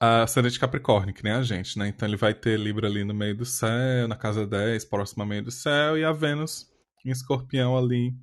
[0.01, 1.89] a ascendente Capricórnio, que nem a gente, né?
[1.89, 5.29] Então ele vai ter Libra ali no meio do céu, na casa 10, próximo ao
[5.29, 6.71] meio do céu, e a Vênus
[7.05, 8.15] em escorpião ali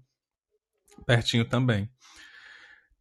[1.05, 1.89] pertinho também.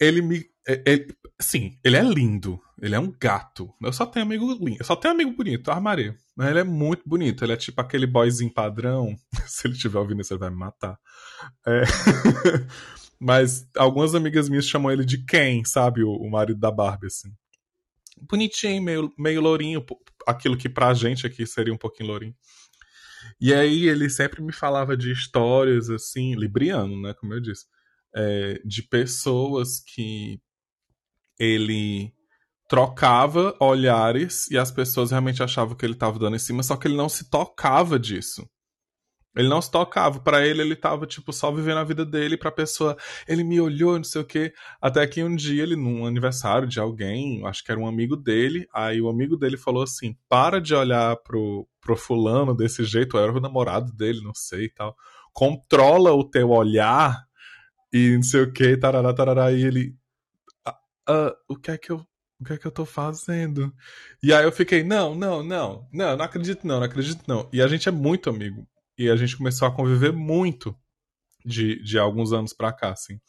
[0.05, 0.45] Ele me.
[0.67, 1.07] É, é,
[1.41, 2.61] sim, ele é lindo.
[2.81, 3.73] Ele é um gato.
[3.83, 4.79] Eu só tenho amigo lindo.
[4.81, 6.17] Eu só tenho amigo bonito, armaria.
[6.37, 7.45] Mas ele é muito bonito.
[7.45, 9.17] Ele é tipo aquele boyzinho padrão.
[9.47, 10.99] Se ele estiver ouvindo isso, ele vai me matar.
[11.67, 11.83] É...
[13.19, 16.03] Mas algumas amigas minhas chamam ele de Ken, sabe?
[16.03, 17.31] O, o marido da Barbie, assim.
[18.21, 19.85] Bonitinho, meio, meio lourinho.
[20.27, 22.35] Aquilo que pra gente aqui seria um pouquinho lourinho.
[23.41, 27.15] E aí ele sempre me falava de histórias, assim, libriano, né?
[27.15, 27.65] Como eu disse.
[28.17, 30.41] É, de pessoas que
[31.39, 32.13] ele
[32.69, 36.89] trocava olhares e as pessoas realmente achavam que ele estava dando em cima, só que
[36.89, 38.49] ele não se tocava disso.
[39.37, 40.21] Ele não se tocava.
[40.21, 42.37] Para ele, ele tava, tipo, só vivendo a vida dele.
[42.37, 42.97] Pra pessoa,
[43.27, 44.53] ele me olhou, não sei o quê.
[44.81, 48.67] Até que um dia, ele, num aniversário de alguém, acho que era um amigo dele,
[48.73, 53.33] aí o amigo dele falou assim: para de olhar pro, pro fulano desse jeito, era
[53.33, 54.95] o namorado dele, não sei e tal.
[55.33, 57.25] Controla o teu olhar
[57.95, 59.53] e não sei o que, tarará, tarará.
[59.53, 59.97] E ele.
[60.67, 60.79] Ah,
[61.09, 62.05] ah, o que é que eu
[62.41, 63.73] o que é que eu tô fazendo?
[64.21, 67.49] E aí eu fiquei, não, não, não, não, não acredito não, não acredito não.
[67.53, 68.67] E a gente é muito amigo.
[68.99, 70.77] E a gente começou a conviver muito
[71.45, 73.21] de, de alguns anos pra cá, assim.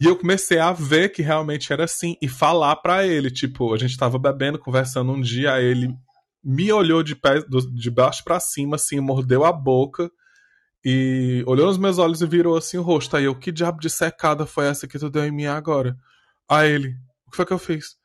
[0.00, 3.78] E eu comecei a ver que realmente era assim e falar para ele, tipo, a
[3.78, 5.94] gente tava bebendo, conversando um dia, aí ele
[6.44, 7.42] me olhou de, pé,
[7.74, 10.10] de baixo para cima, assim, mordeu a boca
[10.84, 13.16] e olhou nos meus olhos e virou assim o rosto.
[13.16, 15.96] Aí eu, que diabo de secada foi essa que tu deu em mim agora?
[16.48, 17.96] Aí ele, o que foi que eu fiz?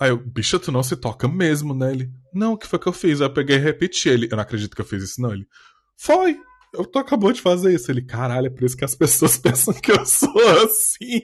[0.00, 1.92] Aí eu, bicha, tu não se toca mesmo, né?
[1.92, 3.20] Ele, não, o que foi que eu fiz?
[3.20, 4.08] Aí eu peguei e repeti.
[4.08, 5.32] Ele, eu não acredito que eu fiz isso, não.
[5.32, 5.46] Ele,
[5.96, 6.40] foi!
[6.72, 7.90] Eu tô acabou de fazer isso.
[7.90, 10.32] Ele, caralho, é por isso que as pessoas pensam que eu sou
[10.64, 11.20] assim.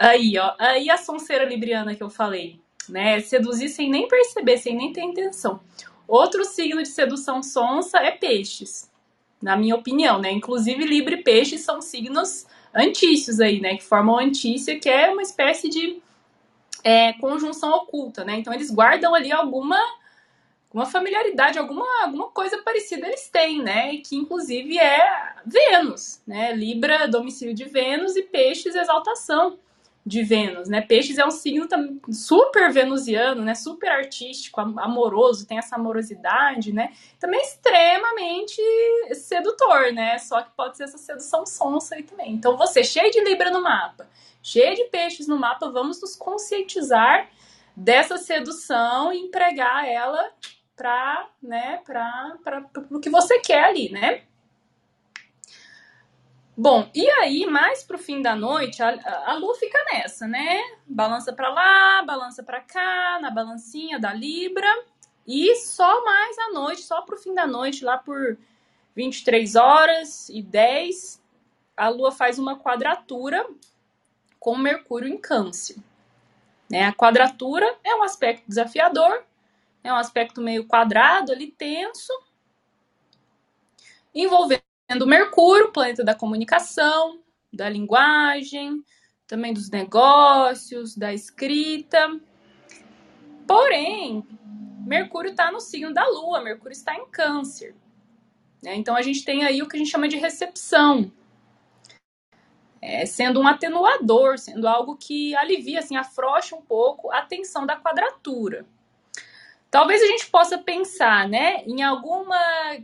[0.00, 0.56] Aí, ó.
[0.58, 3.20] Aí a sonceira libriana que eu falei, né?
[3.20, 5.60] Seduzir sem nem perceber, sem nem ter intenção.
[6.06, 8.90] Outro signo de sedução sonsa é peixes,
[9.40, 10.30] na minha opinião, né?
[10.30, 13.76] Inclusive, Libra e Peixe são signos antícios aí, né?
[13.76, 16.02] Que formam antícia, que é uma espécie de
[16.82, 18.38] é, conjunção oculta, né?
[18.38, 19.78] Então eles guardam ali alguma
[20.72, 23.96] uma familiaridade, alguma, alguma coisa parecida eles têm, né?
[23.96, 26.52] Que inclusive é Vênus, né?
[26.54, 29.58] Libra, domicílio de Vênus e Peixes, exaltação
[30.04, 30.80] de Vênus, né?
[30.80, 31.68] Peixes é um signo
[32.10, 33.54] super venusiano, né?
[33.54, 36.92] Super artístico, amoroso, tem essa amorosidade, né?
[37.18, 38.60] Também extremamente
[39.14, 40.18] sedutor, né?
[40.18, 42.32] Só que pode ser essa sedução sonsa aí também.
[42.32, 44.08] Então você cheio de Libra no mapa,
[44.42, 47.28] cheio de peixes no mapa, vamos nos conscientizar
[47.76, 50.30] dessa sedução e empregar ela
[50.74, 52.38] para, né, para
[52.90, 54.22] o que você quer ali, né?
[56.62, 60.60] Bom, e aí, mais pro fim da noite, a, a Lu fica nessa, né?
[60.86, 64.68] Balança para lá, balança para cá, na balancinha da Libra.
[65.26, 68.36] E só mais à noite, só pro fim da noite, lá por
[68.94, 71.22] 23 horas e 10,
[71.74, 73.48] a Lua faz uma quadratura
[74.38, 75.76] com Mercúrio em Câncer.
[76.70, 76.84] Né?
[76.84, 79.24] A quadratura é um aspecto desafiador,
[79.82, 82.12] é um aspecto meio quadrado ali, tenso,
[84.14, 84.69] envolvendo
[85.06, 87.20] Mercúrio, planeta da comunicação,
[87.52, 88.84] da linguagem,
[89.26, 92.20] também dos negócios, da escrita.
[93.46, 94.26] Porém,
[94.86, 97.74] Mercúrio está no signo da Lua, Mercúrio está em Câncer.
[98.62, 98.74] Né?
[98.74, 101.10] Então a gente tem aí o que a gente chama de recepção,
[102.82, 107.76] é, sendo um atenuador, sendo algo que alivia, assim, afrouxa um pouco a tensão da
[107.76, 108.66] quadratura.
[109.70, 112.36] Talvez a gente possa pensar, né, em alguma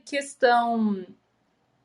[0.05, 1.05] questão,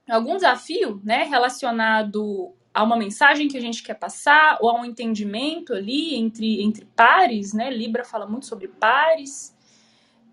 [0.10, 4.86] algum desafio, né, relacionado a uma mensagem que a gente quer passar ou a um
[4.86, 7.70] entendimento ali entre, entre pares, né?
[7.70, 9.56] Libra fala muito sobre pares.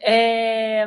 [0.00, 0.87] É,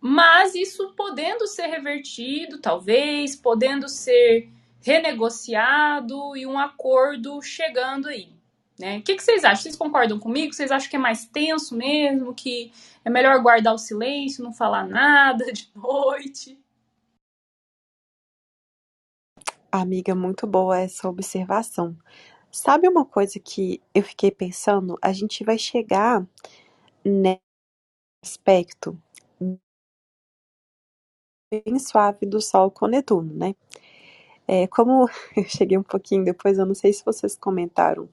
[0.00, 4.48] mas isso podendo ser revertido, talvez, podendo ser
[4.80, 8.30] renegociado e um acordo chegando aí.
[8.78, 8.98] Né?
[8.98, 9.62] O que, que vocês acham?
[9.62, 10.52] Vocês concordam comigo?
[10.52, 12.34] Vocês acham que é mais tenso mesmo?
[12.34, 12.70] Que
[13.04, 16.58] é melhor guardar o silêncio, não falar nada de noite?
[19.80, 21.96] Amiga, muito boa essa observação.
[22.50, 24.98] Sabe uma coisa que eu fiquei pensando?
[25.02, 26.26] A gente vai chegar
[27.04, 27.40] nesse
[28.24, 28.98] aspecto
[31.52, 33.54] bem suave do Sol com Netuno, né?
[34.48, 38.08] É, como eu cheguei um pouquinho depois, eu não sei se vocês comentaram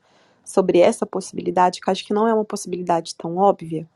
[0.46, 3.88] sobre essa possibilidade, que eu acho que não é uma possibilidade tão óbvia,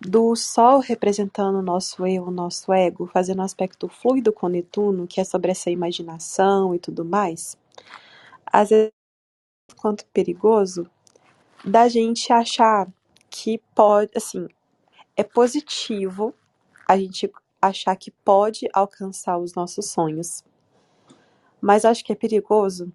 [0.00, 5.06] do Sol representando o nosso eu, o nosso ego, fazendo um aspecto fluido com Netuno,
[5.06, 7.56] que é sobre essa imaginação e tudo mais,
[8.46, 8.90] às vezes
[9.76, 10.90] quanto perigoso
[11.64, 12.88] da gente achar
[13.30, 14.48] que pode, assim,
[15.16, 16.34] é positivo
[16.88, 17.30] a gente
[17.60, 20.42] achar que pode alcançar os nossos sonhos.
[21.60, 22.92] Mas acho que é perigoso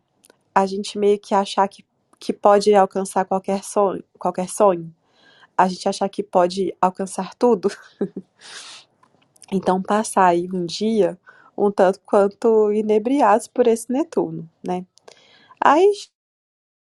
[0.53, 1.85] a gente meio que achar que
[2.19, 4.93] que pode alcançar qualquer sonho, qualquer sonho,
[5.57, 7.69] a gente achar que pode alcançar tudo.
[9.51, 11.17] então passar aí um dia
[11.57, 14.85] um tanto quanto inebriados por esse Netuno, né?
[15.59, 15.91] Aí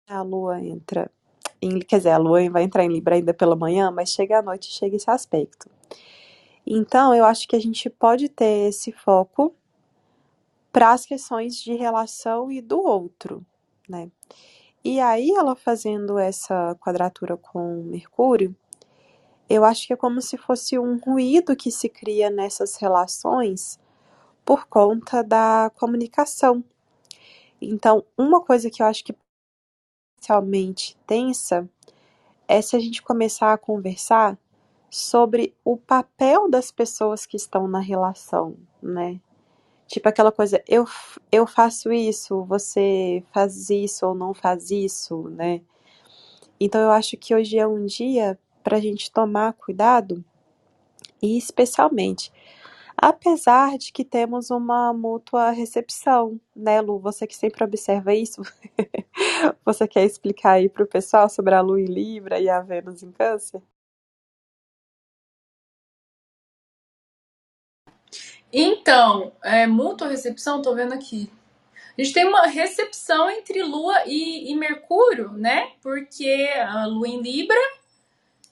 [0.08, 1.10] a Lua entra
[1.60, 4.42] em, quer dizer, a Lua vai entrar em Libra ainda pela manhã, mas chega à
[4.42, 5.70] noite chega esse aspecto.
[6.66, 9.54] Então, eu acho que a gente pode ter esse foco
[10.72, 13.44] para as questões de relação e do outro,
[13.88, 14.10] né?
[14.86, 18.54] E aí, ela fazendo essa quadratura com Mercúrio,
[19.48, 23.80] eu acho que é como se fosse um ruído que se cria nessas relações
[24.44, 26.64] por conta da comunicação.
[27.60, 29.14] Então, uma coisa que eu acho que
[30.18, 31.68] especialmente tensa
[32.48, 34.38] é se a gente começar a conversar
[34.90, 39.20] sobre o papel das pessoas que estão na relação, né?
[39.94, 40.84] Tipo aquela coisa, eu,
[41.30, 45.60] eu faço isso, você faz isso ou não faz isso, né?
[46.58, 50.24] Então eu acho que hoje é um dia para a gente tomar cuidado
[51.22, 52.32] e especialmente
[52.96, 56.98] apesar de que temos uma mútua recepção, né, Lu?
[56.98, 58.42] Você que sempre observa isso,
[59.64, 63.04] você quer explicar aí para o pessoal sobre a Lua em Libra e a Vênus
[63.04, 63.62] em Câncer?
[68.56, 71.28] Então, é, mútua recepção, tô vendo aqui.
[71.98, 75.72] A gente tem uma recepção entre Lua e, e Mercúrio, né?
[75.82, 77.58] Porque a Lua em Libra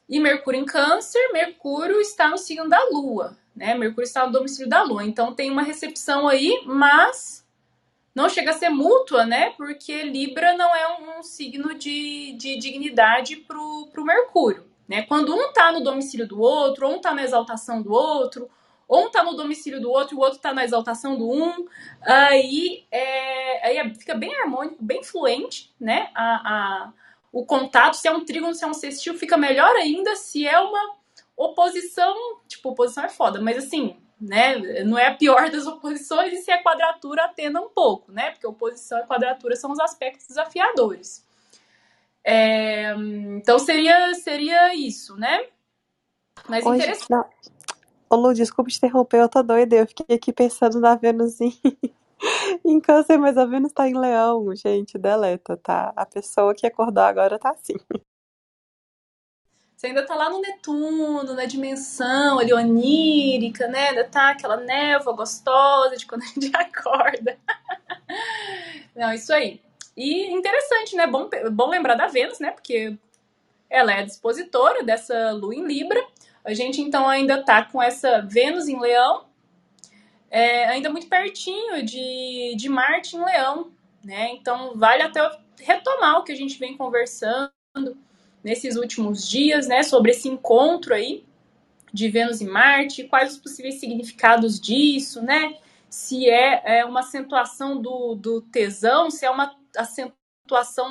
[0.08, 3.76] e Mercúrio em Câncer, Mercúrio está no signo da Lua, né?
[3.76, 5.04] Mercúrio está no domicílio da Lua.
[5.04, 7.46] Então tem uma recepção aí, mas
[8.12, 9.50] não chega a ser mútua, né?
[9.50, 15.02] Porque Libra não é um, um signo de, de dignidade pro, pro Mercúrio, né?
[15.02, 18.50] Quando um tá no domicílio do outro, ou um tá na exaltação do outro, ou
[18.98, 21.66] um tá no domicílio do outro o outro tá na exaltação do um,
[22.02, 26.10] aí, é, aí é, fica bem harmônico, bem fluente, né?
[26.14, 26.92] A, a,
[27.32, 30.58] o contato, se é um trígono, se é um sextil, fica melhor ainda se é
[30.58, 30.96] uma
[31.36, 32.14] oposição,
[32.46, 36.50] tipo, oposição é foda, mas assim, né, não é a pior das oposições e se
[36.50, 41.26] é quadratura atenda um pouco, né, porque oposição e quadratura são os aspectos desafiadores.
[42.24, 42.94] É,
[43.36, 45.46] então seria, seria isso, né?
[46.48, 47.10] Mas Hoje, interessante.
[47.10, 47.51] Não.
[48.12, 51.58] Ô Lu, desculpa te interromper, eu tô doida, eu fiquei aqui pensando na Vênus em,
[52.62, 55.94] em câncer, mas a Vênus tá em leão, gente, deleta, tá?
[55.96, 57.72] A pessoa que acordou agora tá assim.
[59.74, 63.88] Você ainda tá lá no Netuno, na dimensão ali onírica, né?
[63.88, 67.38] Ainda tá aquela névoa gostosa de quando a gente acorda.
[68.94, 69.58] Não, isso aí.
[69.96, 71.06] E interessante, né?
[71.06, 72.50] Bom, bom lembrar da Vênus, né?
[72.50, 72.94] Porque
[73.70, 76.06] ela é a dispositora dessa lua em Libra.
[76.44, 79.26] A gente então ainda tá com essa Vênus em Leão,
[80.30, 83.70] é, ainda muito pertinho de, de Marte em Leão,
[84.02, 84.30] né?
[84.32, 85.20] Então vale até
[85.60, 87.52] retomar o que a gente vem conversando
[88.42, 91.24] nesses últimos dias, né, sobre esse encontro aí
[91.92, 95.58] de Vênus e Marte, quais os possíveis significados disso, né?
[95.88, 100.21] Se é, é uma acentuação do, do tesão, se é uma acentuação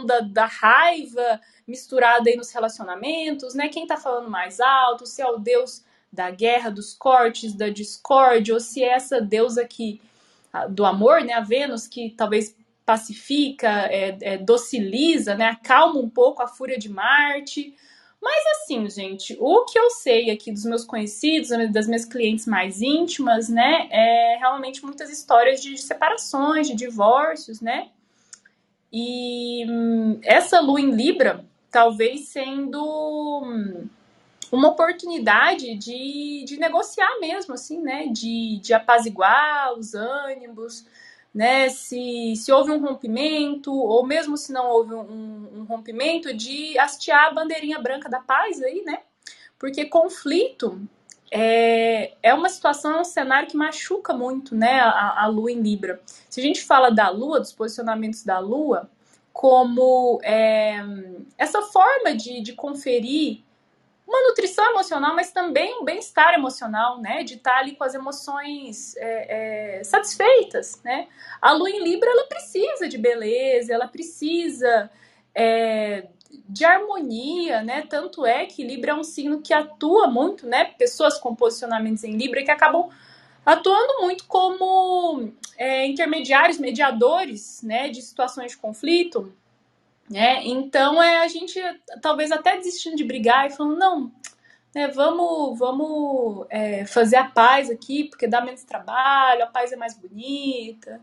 [0.06, 3.70] da, da raiva misturada aí nos relacionamentos, né?
[3.70, 8.54] Quem tá falando mais alto, se é o deus da guerra, dos cortes, da discórdia,
[8.54, 10.02] ou se é essa deusa que
[10.70, 12.54] do amor, né, a Vênus, que talvez
[12.86, 15.46] pacifica, é, é, dociliza, né?
[15.46, 17.74] Acalma um pouco a fúria de Marte.
[18.22, 22.82] Mas assim, gente, o que eu sei aqui dos meus conhecidos, das minhas clientes mais
[22.82, 27.90] íntimas, né, é realmente muitas histórias de separações, de divórcios, né?
[28.92, 32.82] E hum, essa lua em Libra, talvez sendo
[33.44, 33.88] hum,
[34.52, 38.08] uma oportunidade de, de negociar mesmo, assim, né?
[38.08, 40.86] De, de apaziguar os ânimos,
[41.34, 46.78] né, se, se houve um rompimento, ou mesmo se não houve um, um, rompimento, de
[46.78, 49.00] hastear a bandeirinha branca da paz aí, né?
[49.58, 50.82] Porque conflito
[51.32, 55.62] é, é uma situação, é um cenário que machuca muito, né, a, a lua em
[55.62, 56.02] Libra.
[56.32, 58.90] Se a gente fala da lua, dos posicionamentos da lua,
[59.34, 60.78] como é,
[61.38, 63.44] essa forma de, de conferir
[64.08, 67.24] uma nutrição emocional, mas também um bem-estar emocional, né?
[67.24, 71.10] De estar ali com as emoções é, é, satisfeitas, né?
[71.42, 74.90] A lua em Libra, ela precisa de beleza, ela precisa
[75.36, 76.08] é,
[76.48, 77.82] de harmonia, né?
[77.90, 80.64] Tanto é que Libra é um signo que atua muito, né?
[80.78, 82.90] Pessoas com posicionamentos em Libra que acabam
[83.46, 87.90] atuando muito como é, intermediários, mediadores, né?
[87.90, 89.34] De situações de conflito,
[90.10, 90.42] né?
[90.46, 91.60] Então é a gente
[92.02, 94.12] talvez até desistindo de brigar e falando, não,
[94.74, 99.76] né, vamos, vamos é, fazer a paz aqui, porque dá menos trabalho, a paz é
[99.76, 101.02] mais bonita.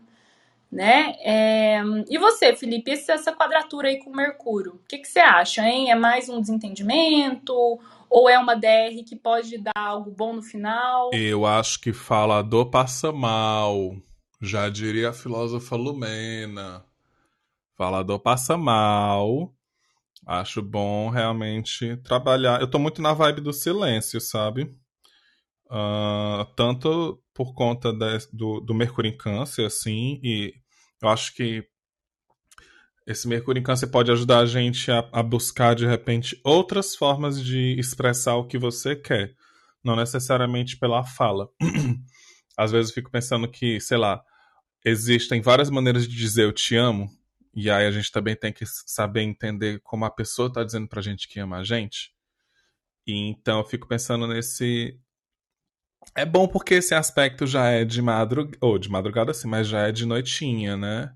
[0.71, 1.15] né?
[1.21, 1.81] É...
[2.09, 5.91] E você, Felipe, essa quadratura aí com Mercúrio, o que, que você acha, hein?
[5.91, 7.79] É mais um desentendimento
[8.09, 11.11] ou é uma DR que pode dar algo bom no final?
[11.13, 13.95] Eu acho que falador passa mal,
[14.41, 16.83] já diria a filósofa Lumena.
[17.75, 19.53] Falador passa mal.
[20.25, 22.59] Acho bom realmente trabalhar.
[22.59, 24.63] Eu tô muito na vibe do silêncio, sabe?
[25.65, 30.53] Uh, tanto por conta de, do, do Mercúrio em Câncer, assim, e
[31.01, 31.63] eu acho que
[33.09, 37.43] esse Mercúrio em Câncer pode ajudar a gente a, a, buscar, de repente, outras formas
[37.43, 39.33] de expressar o que você quer,
[39.83, 41.49] não necessariamente pela fala.
[42.55, 44.21] Às vezes eu fico pensando que, sei lá,
[44.85, 47.09] existem várias maneiras de dizer eu te amo,
[47.55, 51.01] e aí a gente também tem que saber entender como a pessoa está dizendo pra
[51.01, 52.13] gente que ama a gente.
[53.07, 54.99] E então eu fico pensando nesse
[56.15, 59.87] é bom porque esse aspecto já é de madrugada, ou de madrugada sim, mas já
[59.87, 61.11] é de noitinha, né?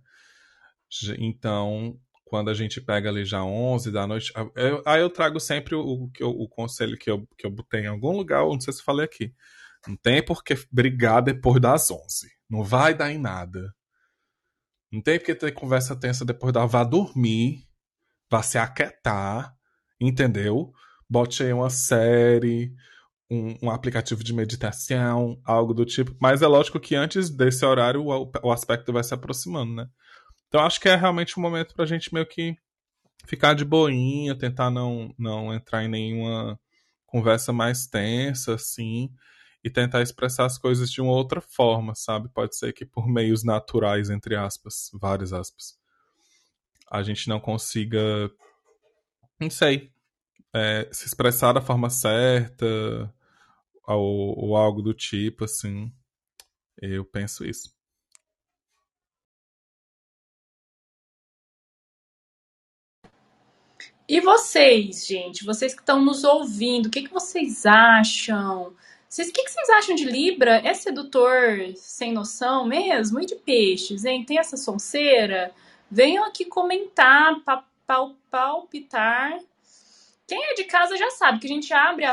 [1.18, 5.76] Então, quando a gente pega ali já 11 da noite, eu, aí eu trago sempre
[5.76, 8.84] o, o, o conselho que eu, que eu botei em algum lugar, não sei se
[8.84, 9.34] falei aqui.
[9.88, 12.30] Não tem por que brigar depois das 11.
[12.50, 13.74] Não vai dar em nada.
[14.92, 17.68] Não tem porque ter conversa tensa depois da vá dormir,
[18.30, 19.54] vá se aquietar,
[20.00, 20.72] entendeu?
[21.10, 22.74] Bote aí uma série,
[23.30, 26.16] um, um, aplicativo de meditação, algo do tipo.
[26.22, 29.88] Mas é lógico que antes desse horário o, o aspecto vai se aproximando, né?
[30.54, 32.56] Então acho que é realmente um momento pra gente meio que
[33.26, 36.60] ficar de boinha, tentar não, não entrar em nenhuma
[37.08, 39.12] conversa mais tensa, assim,
[39.64, 42.30] e tentar expressar as coisas de uma outra forma, sabe?
[42.30, 45.76] Pode ser que por meios naturais, entre aspas, várias aspas,
[46.88, 48.30] a gente não consiga,
[49.40, 49.92] não sei,
[50.54, 53.12] é, se expressar da forma certa,
[53.88, 55.92] ou, ou algo do tipo, assim.
[56.80, 57.73] Eu penso isso.
[64.08, 65.46] E vocês, gente?
[65.46, 68.74] Vocês que estão nos ouvindo, o que, que vocês acham?
[69.08, 70.62] Vocês, o que, que vocês acham de Libra?
[70.66, 73.20] É sedutor sem noção mesmo?
[73.22, 74.26] E de peixes, hein?
[74.26, 75.52] Tem essa sonceira?
[75.90, 77.42] Venham aqui comentar,
[78.30, 79.40] palpitar
[80.26, 82.06] quem é de casa já sabe que a gente abre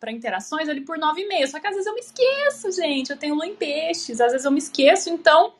[0.00, 1.46] para interações ali por nove e meia.
[1.46, 3.10] Só que às vezes eu me esqueço, gente.
[3.10, 5.10] Eu tenho lua em peixes, às vezes eu me esqueço.
[5.10, 5.52] Então,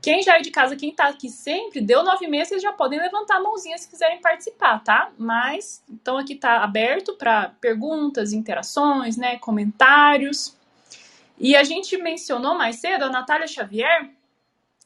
[0.00, 2.98] quem já é de casa, quem tá aqui sempre, deu nove meia, vocês já podem
[2.98, 5.12] levantar a mãozinha se quiserem participar, tá?
[5.18, 9.38] Mas, então aqui tá aberto para perguntas, interações, né?
[9.38, 10.56] Comentários.
[11.38, 14.10] E a gente mencionou mais cedo a Natália Xavier,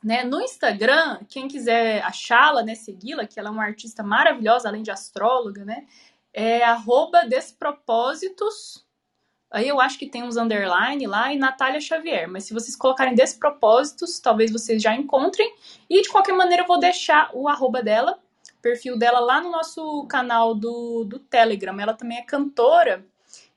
[0.04, 4.82] né, no Instagram, quem quiser achá-la, né, segui-la, que ela é uma artista maravilhosa, além
[4.82, 5.86] de astróloga, né,
[6.30, 8.83] é arroba despropósitos,
[9.54, 13.14] aí eu acho que tem uns underline lá, e Natália Xavier, mas se vocês colocarem
[13.14, 15.54] despropósitos, talvez vocês já encontrem,
[15.88, 18.18] e de qualquer maneira eu vou deixar o arroba dela,
[18.60, 23.06] perfil dela lá no nosso canal do, do Telegram, ela também é cantora,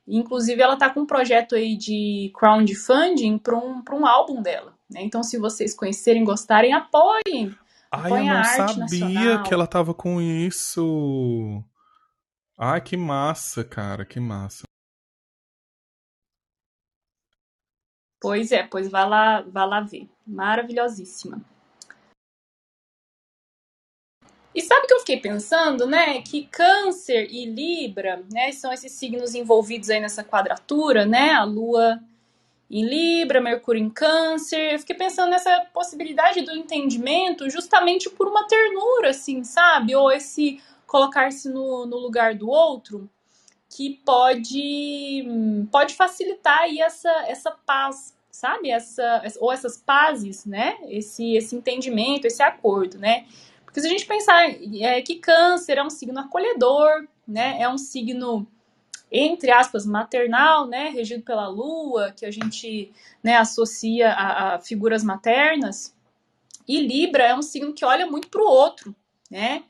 [0.08, 5.02] inclusive ela tá com um projeto aí de crowdfunding para um, um álbum dela, né?
[5.02, 7.56] Então, se vocês conhecerem, gostarem, apoiem.
[7.91, 9.43] Ai, eu não sabia nacional.
[9.43, 11.64] que ela tava com isso.
[12.58, 14.66] Ai, que massa, cara, que massa.
[18.20, 20.09] Pois é, pois vá lá, vá lá ver.
[20.26, 21.41] Maravilhosíssima.
[24.57, 26.20] E sabe o que eu fiquei pensando, né?
[26.24, 31.30] Que Câncer e Libra, né, são esses signos envolvidos aí nessa quadratura, né?
[31.32, 32.01] A Lua
[32.70, 34.74] em Libra, Mercúrio em Câncer.
[34.74, 39.95] Eu fiquei pensando nessa possibilidade do entendimento justamente por uma ternura, assim, sabe?
[39.95, 43.07] Ou esse colocar-se no, no lugar do outro
[43.70, 45.26] que pode
[45.72, 48.70] pode facilitar aí essa, essa paz, sabe?
[48.70, 50.78] Essa, ou essas pazes, né?
[50.88, 53.26] Esse, esse entendimento, esse acordo, né?
[53.65, 54.49] Porque se a gente pensar
[54.82, 57.57] é, que câncer é um signo acolhedor, né?
[57.61, 58.47] É um signo
[59.11, 62.91] entre aspas, maternal, né, regido pela lua, que a gente
[63.24, 65.95] né, associa a, a, figuras maternas.
[66.68, 68.93] E Libra é um signo que olha muito para o outro,
[69.32, 69.63] né?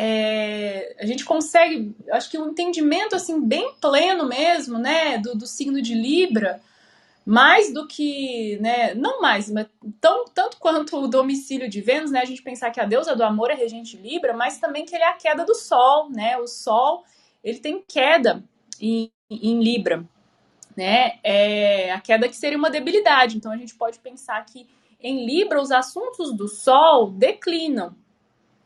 [0.00, 5.44] É, a gente consegue, acho que um entendimento assim bem pleno mesmo, né, do, do
[5.44, 6.60] signo de Libra,
[7.26, 9.66] mais do que, né, não mais, mas
[10.00, 13.24] tão, tanto quanto o domicílio de Vênus, né, a gente pensar que a deusa do
[13.24, 16.38] amor é regente de Libra, mas também que ele é a queda do Sol, né,
[16.38, 17.02] o Sol,
[17.42, 18.44] ele tem queda
[18.80, 20.04] em, em Libra,
[20.76, 21.18] né?
[21.24, 23.36] É a queda que seria uma debilidade.
[23.36, 24.68] Então a gente pode pensar que
[25.00, 27.96] em Libra os assuntos do Sol declinam,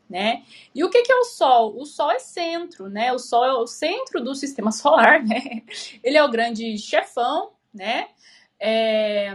[0.09, 0.43] né?
[0.73, 1.79] E o que, que é o Sol?
[1.79, 3.11] O Sol é centro, né?
[3.13, 5.63] O Sol é o centro do sistema solar, né?
[6.03, 8.09] Ele é o grande chefão, né?
[8.59, 9.33] É,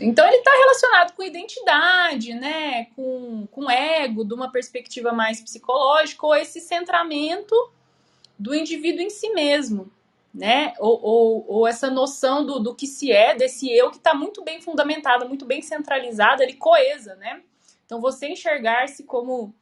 [0.00, 2.86] então ele está relacionado com identidade, né?
[2.96, 7.54] Com, com ego, de uma perspectiva mais psicológica, ou esse centramento
[8.38, 9.90] do indivíduo em si mesmo,
[10.32, 10.74] né?
[10.78, 14.42] Ou, ou, ou essa noção do, do que se é, desse eu que está muito
[14.42, 17.42] bem fundamentada, muito bem centralizada, ele coesa, né?
[17.84, 19.54] Então você enxergar-se como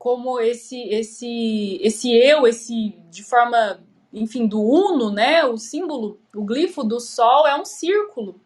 [0.00, 5.44] como esse esse esse eu, esse de forma, enfim, do uno, né?
[5.44, 8.40] O símbolo, o glifo do sol é um círculo,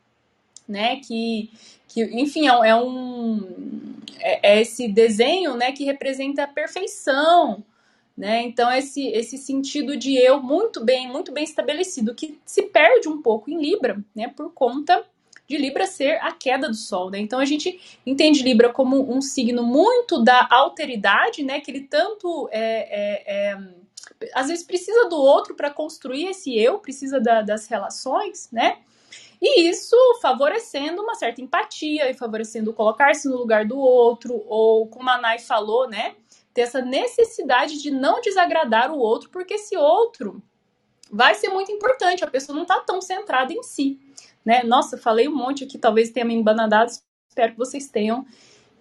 [0.69, 0.97] né?
[0.97, 1.49] Que
[1.87, 5.71] que enfim é, é um é, é esse desenho, né?
[5.71, 7.63] Que representa a perfeição,
[8.17, 8.43] né?
[8.43, 13.23] Então esse esse sentido de eu muito bem muito bem estabelecido que se perde um
[13.23, 14.27] pouco em Libra, né?
[14.27, 15.07] Por conta
[15.47, 17.19] de Libra ser a queda do Sol, né?
[17.19, 21.61] Então a gente entende Libra como um signo muito da alteridade, né?
[21.61, 23.59] Que ele tanto é, é, é
[24.35, 28.79] às vezes precisa do outro para construir esse eu, precisa da, das relações, né?
[29.41, 35.11] E isso favorecendo uma certa empatia e favorecendo colocar-se no lugar do outro, ou como
[35.11, 36.15] a Nai falou, né?
[36.55, 40.43] Ter essa necessidade de não desagradar o outro, porque esse outro
[41.11, 44.01] vai ser muito importante, a pessoa não está tão centrada em si
[44.45, 44.63] né?
[44.63, 46.91] Nossa, falei um monte aqui, talvez tenha me embanadado,
[47.29, 48.27] espero que vocês tenham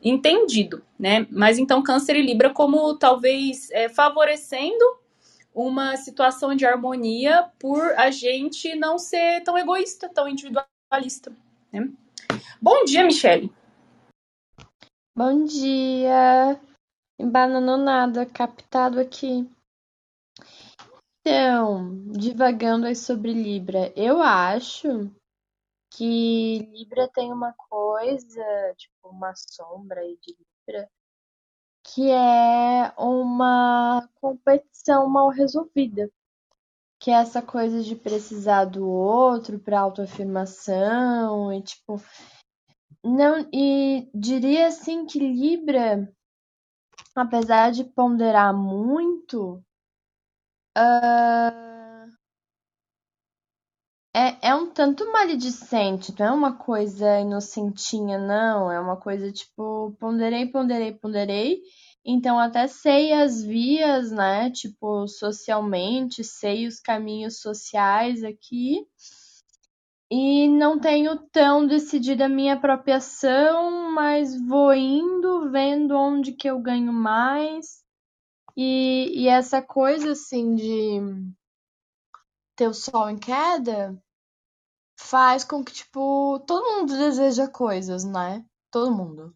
[0.03, 1.25] entendido, né?
[1.31, 4.83] Mas então Câncer e Libra como talvez é, favorecendo
[5.53, 11.31] uma situação de harmonia por a gente não ser tão egoísta, tão individualista,
[11.71, 11.89] né?
[12.61, 13.51] Bom dia, Michele.
[15.15, 16.59] Bom dia.
[17.19, 19.47] Embananou nada, captado aqui.
[21.21, 25.09] Então, divagando aí sobre Libra, eu acho
[25.95, 28.43] que Libra tem uma coisa,
[28.77, 30.89] tipo, uma sombra aí de Libra,
[31.83, 36.09] que é uma competição mal resolvida.
[36.99, 42.01] Que é essa coisa de precisar do outro para autoafirmação e tipo.
[43.03, 46.09] Não, e diria assim que Libra,
[47.13, 49.61] apesar de ponderar muito,
[50.77, 51.62] uh,
[54.15, 58.71] é, é um tanto maledicente, não é uma coisa inocentinha, não.
[58.71, 61.61] É uma coisa tipo, ponderei, ponderei, ponderei.
[62.05, 64.51] Então, até sei as vias, né?
[64.51, 68.85] Tipo, socialmente, sei os caminhos sociais aqui.
[70.11, 76.47] E não tenho tão decidida a minha própria ação, mas vou indo, vendo onde que
[76.47, 77.81] eu ganho mais.
[78.55, 81.01] E, e essa coisa, assim, de
[82.55, 84.01] ter o sol em queda
[84.99, 88.45] faz com que, tipo, todo mundo deseja coisas, né?
[88.71, 89.35] Todo mundo.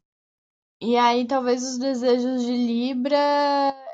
[0.82, 3.18] E aí talvez os desejos de Libra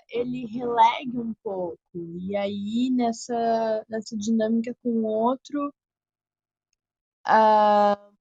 [0.10, 1.80] ele relegue um pouco.
[1.94, 5.74] E aí nessa, nessa dinâmica com o outro,
[7.28, 8.14] uh,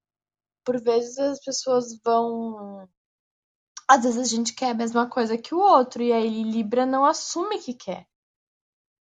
[0.65, 2.89] por vezes as pessoas vão.
[3.89, 7.05] Às vezes a gente quer a mesma coisa que o outro, e aí Libra não
[7.05, 8.07] assume que quer.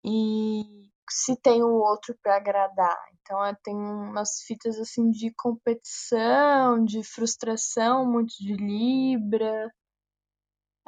[0.03, 2.97] E se tem o outro para agradar.
[3.21, 9.71] Então é, tem umas fitas assim de competição, de frustração, muito de Libra.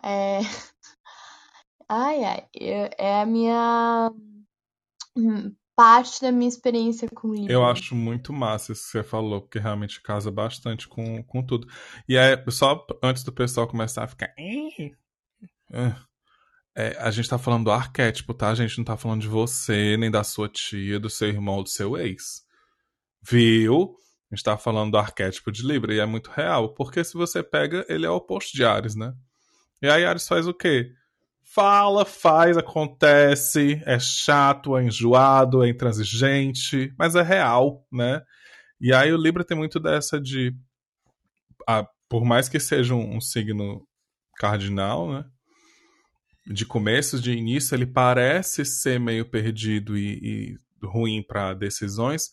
[0.04, 0.40] É...
[1.92, 4.12] Ai, ai, é a minha
[5.18, 7.52] hum, parte da minha experiência com Libra.
[7.52, 11.68] Eu acho muito massa isso que você falou, porque realmente casa bastante com, com tudo.
[12.08, 14.32] E é só antes do pessoal começar a ficar.
[14.38, 15.96] É,
[17.00, 18.50] a gente tá falando do arquétipo, tá?
[18.50, 21.64] A gente não tá falando de você, nem da sua tia, do seu irmão ou
[21.64, 22.44] do seu ex.
[23.22, 23.96] Viu?
[24.32, 26.74] A gente tá falando do arquétipo de Libra e é muito real.
[26.74, 29.14] Porque se você pega, ele é o oposto de Ares, né?
[29.82, 30.92] E aí Ares faz o quê?
[31.42, 38.22] Fala, faz, acontece, é chato, é enjoado, é intransigente, mas é real, né?
[38.80, 40.56] E aí o Libra tem muito dessa de.
[41.68, 43.86] Ah, por mais que seja um, um signo
[44.38, 45.26] cardinal, né?
[46.50, 52.32] De começo, de início, ele parece ser meio perdido e, e ruim para decisões,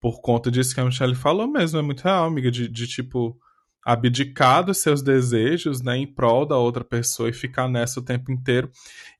[0.00, 3.38] por conta disso que a Michelle falou mesmo, é muito real, amiga, de, de tipo
[3.84, 8.32] abdicar dos seus desejos, né, em prol da outra pessoa e ficar nessa o tempo
[8.32, 8.70] inteiro.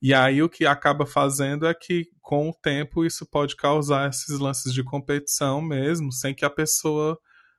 [0.01, 4.39] E aí o que acaba fazendo é que com o tempo isso pode causar esses
[4.39, 7.19] lances de competição mesmo, sem que a pessoa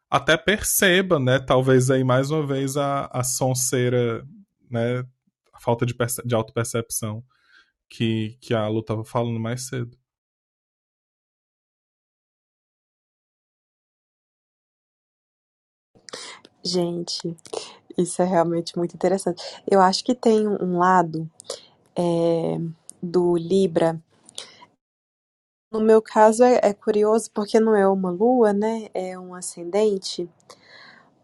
[0.09, 4.23] até perceba, né, talvez aí mais uma vez a, a sonceira,
[4.69, 5.03] né,
[5.65, 5.95] falta de,
[6.25, 7.25] de autopercepção
[7.89, 9.97] que, que a Lu estava falando mais cedo.
[16.63, 17.35] Gente,
[17.97, 19.43] isso é realmente muito interessante.
[19.69, 21.29] Eu acho que tem um lado
[21.97, 22.59] é,
[23.01, 24.01] do Libra
[25.71, 28.87] No meu caso é, é curioso porque não é uma lua, né?
[28.93, 30.29] É um ascendente.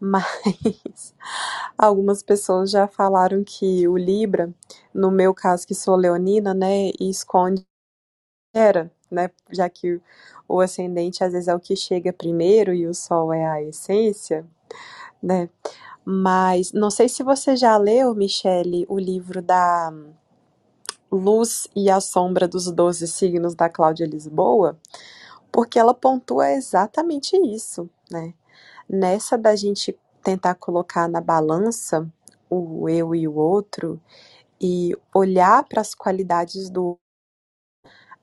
[0.02, 1.14] Mas
[1.78, 4.52] algumas pessoas já falaram que o Libra,
[4.94, 7.64] no meu caso que sou leonina, né, esconde
[8.54, 9.30] era, né?
[9.50, 10.00] Já que
[10.48, 14.46] o ascendente às vezes é o que chega primeiro e o sol é a essência,
[15.22, 15.50] né?
[16.04, 19.92] Mas não sei se você já leu, Michele, o livro da
[21.12, 24.78] Luz e a Sombra dos Doze Signos da Cláudia Lisboa,
[25.52, 28.34] porque ela pontua exatamente isso, né?
[28.88, 32.08] Nessa da gente tentar colocar na balança
[32.50, 34.00] o eu e o outro
[34.60, 36.98] e olhar para as qualidades do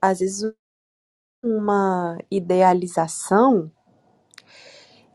[0.02, 0.54] às vezes
[1.44, 3.72] uma idealização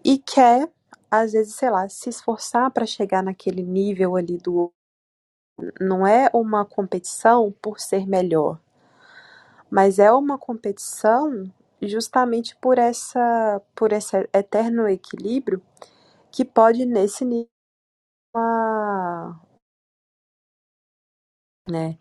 [0.05, 0.71] e quer
[1.11, 4.73] às vezes, sei lá, se esforçar para chegar naquele nível ali do
[5.81, 8.59] não é uma competição por ser melhor,
[9.71, 11.51] mas é uma competição
[11.83, 15.62] justamente por essa por esse eterno equilíbrio
[16.33, 17.49] que pode nesse nível
[18.35, 19.41] uma,
[21.68, 21.99] né?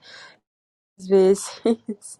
[0.99, 1.45] Às vezes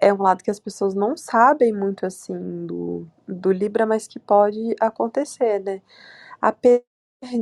[0.00, 4.18] é um lado que as pessoas não sabem muito assim do, do Libra, mas que
[4.18, 5.82] pode acontecer, né?
[6.40, 6.84] Apesar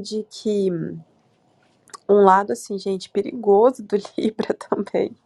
[0.03, 0.71] de que
[2.09, 5.17] um lado assim, gente, perigoso do Libra também.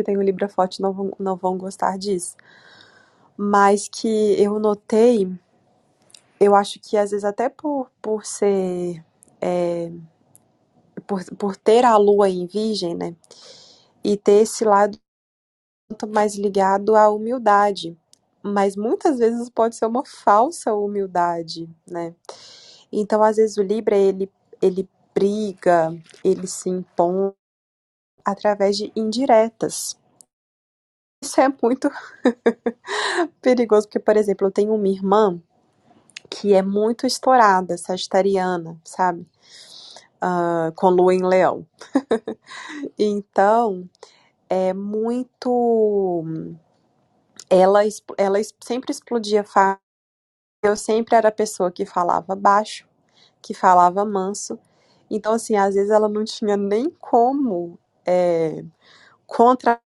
[0.00, 2.36] Que tem o Libra forte não vão, não vão gostar disso.
[3.36, 4.08] Mas que
[4.40, 5.30] eu notei,
[6.38, 9.04] eu acho que às vezes até por, por ser.
[9.40, 9.90] É,
[11.06, 13.14] por, por ter a lua em virgem, né?
[14.04, 14.98] E ter esse lado
[16.08, 17.96] mais ligado à humildade.
[18.42, 22.14] Mas muitas vezes pode ser uma falsa humildade, né?
[22.92, 24.30] Então, às vezes, o Libra, ele
[24.62, 27.32] ele briga, ele se impõe
[28.24, 29.98] através de indiretas.
[31.22, 31.90] Isso é muito
[33.42, 35.40] perigoso, porque, por exemplo, eu tenho uma irmã
[36.30, 39.28] que é muito estourada, sagitariana, sabe?
[40.22, 41.66] Uh, com lua em leão.
[42.98, 43.88] então,
[44.48, 46.24] é muito.
[47.50, 47.80] Ela,
[48.16, 49.80] ela sempre explodia fácil.
[50.62, 52.86] Eu sempre era a pessoa que falava baixo,
[53.42, 54.58] que falava manso.
[55.10, 58.64] Então, assim, às vezes ela não tinha nem como é,
[59.26, 59.80] contra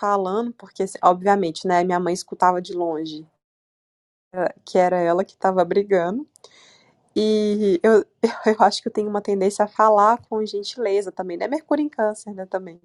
[0.00, 3.26] falando, porque, obviamente, né, minha mãe escutava de longe
[4.64, 6.26] que era ela que estava brigando.
[7.16, 8.04] E eu,
[8.46, 11.48] eu acho que eu tenho uma tendência a falar com gentileza também, né?
[11.48, 12.80] Mercúrio em câncer, né, também.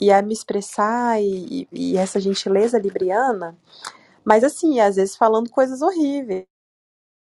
[0.00, 3.58] E a me expressar e, e essa gentileza libriana,
[4.24, 6.46] mas assim, às vezes falando coisas horríveis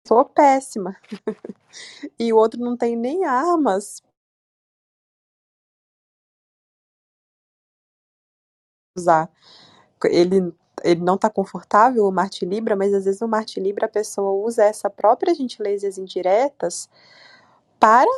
[0.08, 0.96] sou péssima.
[2.20, 4.04] e o outro não tem nem armas.
[8.96, 9.30] Usar.
[10.06, 13.90] Ele, ele não está confortável, o Marte Libra, mas às vezes o Marte Libra a
[13.90, 16.90] pessoa usa essa própria gentileza indiretas
[17.80, 18.10] para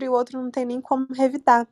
[0.00, 1.66] e o outro não tem nem como revidar.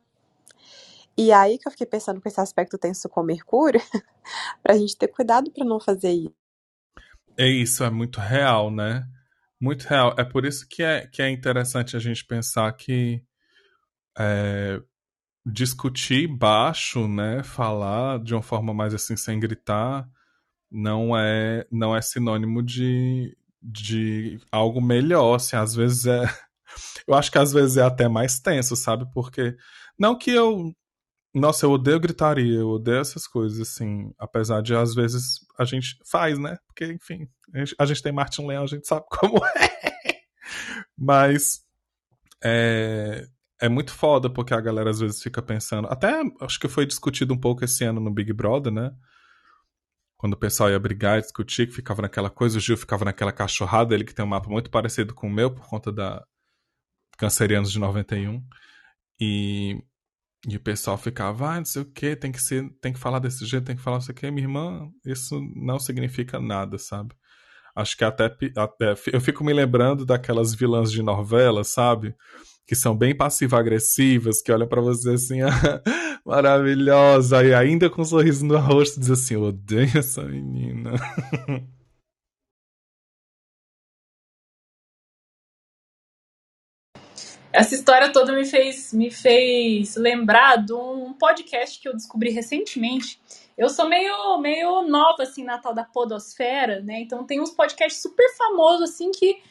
[1.17, 3.81] E aí que eu fiquei pensando com esse aspecto tenso com Mercúrio,
[4.63, 6.35] para a gente ter cuidado para não fazer isso.
[7.37, 9.07] É isso, é muito real, né?
[9.59, 10.15] Muito real.
[10.17, 13.23] É por isso que é, que é interessante a gente pensar que
[14.17, 14.81] é,
[15.51, 17.43] discutir baixo, né?
[17.43, 20.07] Falar de uma forma mais assim, sem gritar,
[20.71, 25.35] não é, não é sinônimo de, de algo melhor.
[25.35, 26.23] Assim, às vezes é.
[27.07, 29.05] Eu acho que às vezes é até mais tenso, sabe?
[29.13, 29.55] Porque.
[29.97, 30.73] Não que eu
[31.33, 34.11] nossa, eu odeio gritaria, eu odeio essas coisas, assim.
[34.17, 36.57] Apesar de, às vezes, a gente faz, né?
[36.67, 37.27] Porque, enfim,
[37.77, 40.21] a gente, tem Martin Leão, a gente sabe como é.
[40.97, 41.61] Mas.
[42.43, 43.27] É,
[43.61, 45.87] é muito foda porque a galera às vezes fica pensando.
[45.89, 48.91] Até acho que foi discutido um pouco esse ano no Big Brother, né?
[50.17, 53.95] Quando o pessoal ia brigar discutir, que ficava naquela coisa, o Gil ficava naquela cachorrada,
[53.95, 56.23] ele que tem um mapa muito parecido com o meu, por conta da
[57.17, 58.43] Cancerianos de 91.
[59.19, 59.81] E
[60.47, 63.19] e o pessoal ficava, ah, não sei o que, tem que ser, tem que falar
[63.19, 64.31] desse jeito, tem que falar não sei o que.
[64.31, 67.13] Minha irmã, isso não significa nada, sabe?
[67.75, 68.25] Acho que até,
[68.57, 72.15] até eu fico me lembrando daquelas vilãs de novela, sabe?
[72.69, 75.81] Que são bem passivo-agressivas, que olham para você assim, ah,
[76.23, 80.91] maravilhosa, e ainda com um sorriso no rosto diz assim, eu odeio essa menina.
[87.51, 93.19] Essa história toda me fez, me fez lembrar de um podcast que eu descobri recentemente.
[93.57, 97.01] Eu sou meio, meio nova, assim, na tal da podosfera, né?
[97.01, 99.41] Então tem uns podcasts super famosos, assim, que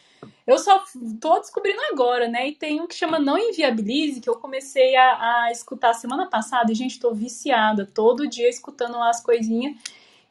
[0.48, 0.82] Eu só
[1.20, 2.48] tô descobrindo agora, né?
[2.48, 6.72] E tem um que chama Não Inviabilize, que eu comecei a, a escutar semana passada,
[6.72, 9.76] e, gente, tô viciada, todo dia escutando umas coisinhas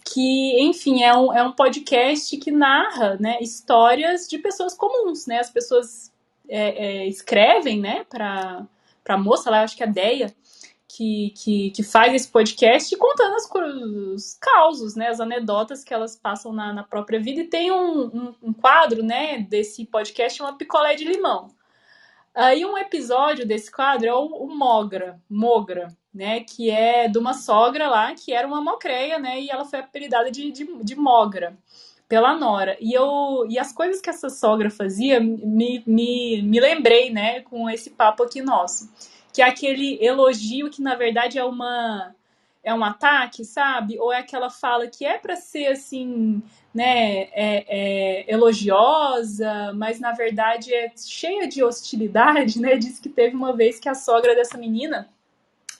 [0.04, 5.40] que, enfim, é um, é um podcast que narra né, histórias de pessoas comuns, né?
[5.40, 6.12] As pessoas
[6.50, 8.66] é, é, escrevem, né, para
[9.08, 10.36] a moça lá, acho que é a Deia,
[10.88, 13.50] que, que, que faz esse podcast contando as,
[14.16, 17.42] os causos, né, as anedotas que elas passam na, na própria vida.
[17.42, 21.50] E tem um, um, um quadro né, desse podcast, uma picolé de limão.
[22.34, 27.34] Aí um episódio desse quadro é o, o Mogra, Mogra, né, que é de uma
[27.34, 31.58] sogra lá, que era uma mocreia, né, e ela foi apelidada de, de, de Mogra
[32.08, 32.78] pela Nora.
[32.80, 37.70] E eu e as coisas que essa sogra fazia, me, me, me lembrei, né, com
[37.70, 38.90] esse papo aqui nosso
[39.38, 42.12] que é aquele elogio que na verdade é uma
[42.64, 44.00] é um ataque, sabe?
[44.00, 46.42] Ou é aquela fala que é para ser assim,
[46.74, 52.78] né, é, é, elogiosa, mas na verdade é cheia de hostilidade, né?
[52.78, 55.08] Diz que teve uma vez que a sogra dessa menina,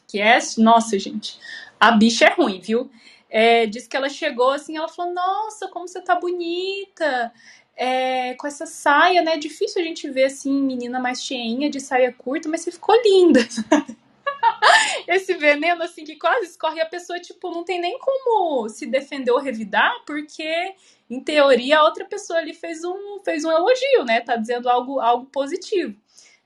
[0.08, 1.40] que é, nossa gente,
[1.80, 2.92] a bicha é ruim, viu?
[3.28, 7.34] É, diz que ela chegou assim, ela falou: Nossa, como você tá bonita!
[7.78, 9.36] É, com essa saia, né?
[9.36, 12.96] É difícil a gente ver assim, menina mais cheinha de saia curta, mas você ficou
[13.04, 13.40] linda.
[15.08, 19.32] Esse veneno, assim, que quase escorre, a pessoa, tipo, não tem nem como se defender
[19.32, 20.74] ou revidar, porque,
[21.10, 24.22] em teoria, a outra pessoa ali fez um, fez um elogio, né?
[24.22, 25.96] Tá dizendo algo, algo positivo.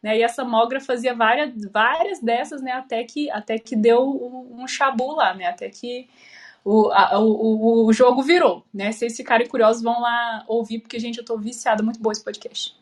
[0.04, 4.02] Né, e essa mogra fazia várias, várias dessas, né, até que, até que deu
[4.52, 6.10] um chabu lá, né, até que
[6.64, 8.92] o, a, o, o jogo virou, né?
[8.92, 12.24] Se vocês ficarem curiosos, vão lá ouvir, porque, gente, eu tô viciada, muito bom esse
[12.24, 12.76] podcast.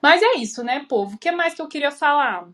[0.00, 1.16] Mas é isso, né, povo?
[1.16, 2.48] O que mais que eu queria falar?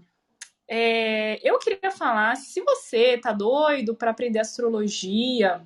[0.68, 5.60] É, eu queria falar, se você tá doido para aprender astrologia,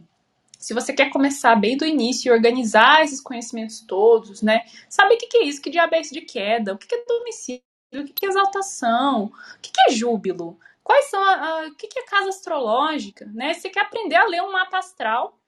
[0.58, 4.64] se você quer começar bem do início e organizar esses conhecimentos todos, né?
[4.88, 5.60] Sabe o que, é isso?
[5.60, 6.72] Que diabetes de queda?
[6.72, 7.62] O que, é domicílio?
[7.92, 9.26] O que, é exaltação?
[9.26, 10.58] O que, que é júbilo?
[10.84, 13.54] Quais são a, a, o que, é casa astrológica, né?
[13.54, 15.40] Você quer aprender a ler um mapa astral,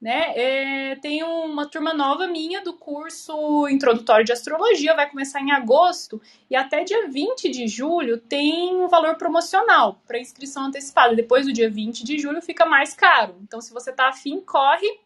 [0.00, 0.32] né?
[0.34, 6.20] É, tem uma turma nova minha do curso Introdutório de Astrologia, vai começar em agosto
[6.50, 11.14] e até dia 20 de julho tem um valor promocional para inscrição antecipada.
[11.14, 13.36] Depois do dia 20 de julho fica mais caro.
[13.42, 14.98] Então, se você tá afim, corre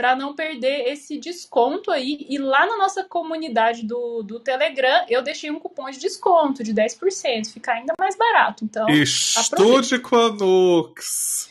[0.00, 2.24] para não perder esse desconto aí.
[2.26, 6.72] E lá na nossa comunidade do, do Telegram, eu deixei um cupom de desconto de
[6.72, 8.64] 10%, fica ainda mais barato.
[8.64, 11.50] Então, estude com a Nux.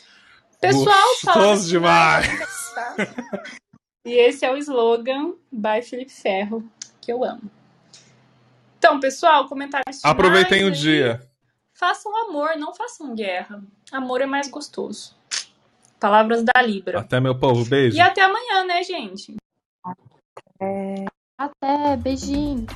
[0.60, 2.26] Pessoal, fala demais.
[4.04, 6.68] e esse é o slogan by Felipe Ferro,
[7.00, 7.48] que eu amo.
[8.78, 11.24] Então, pessoal, comentários Aproveitem o dia.
[11.72, 13.62] Façam amor, não façam guerra.
[13.92, 15.19] Amor é mais gostoso.
[16.00, 17.00] Palavras da Libra.
[17.00, 17.64] Até, meu povo.
[17.68, 17.96] Beijo.
[17.96, 19.36] E até amanhã, né, gente?
[19.84, 21.04] Até.
[21.38, 21.96] Até.
[21.98, 22.66] Beijinho.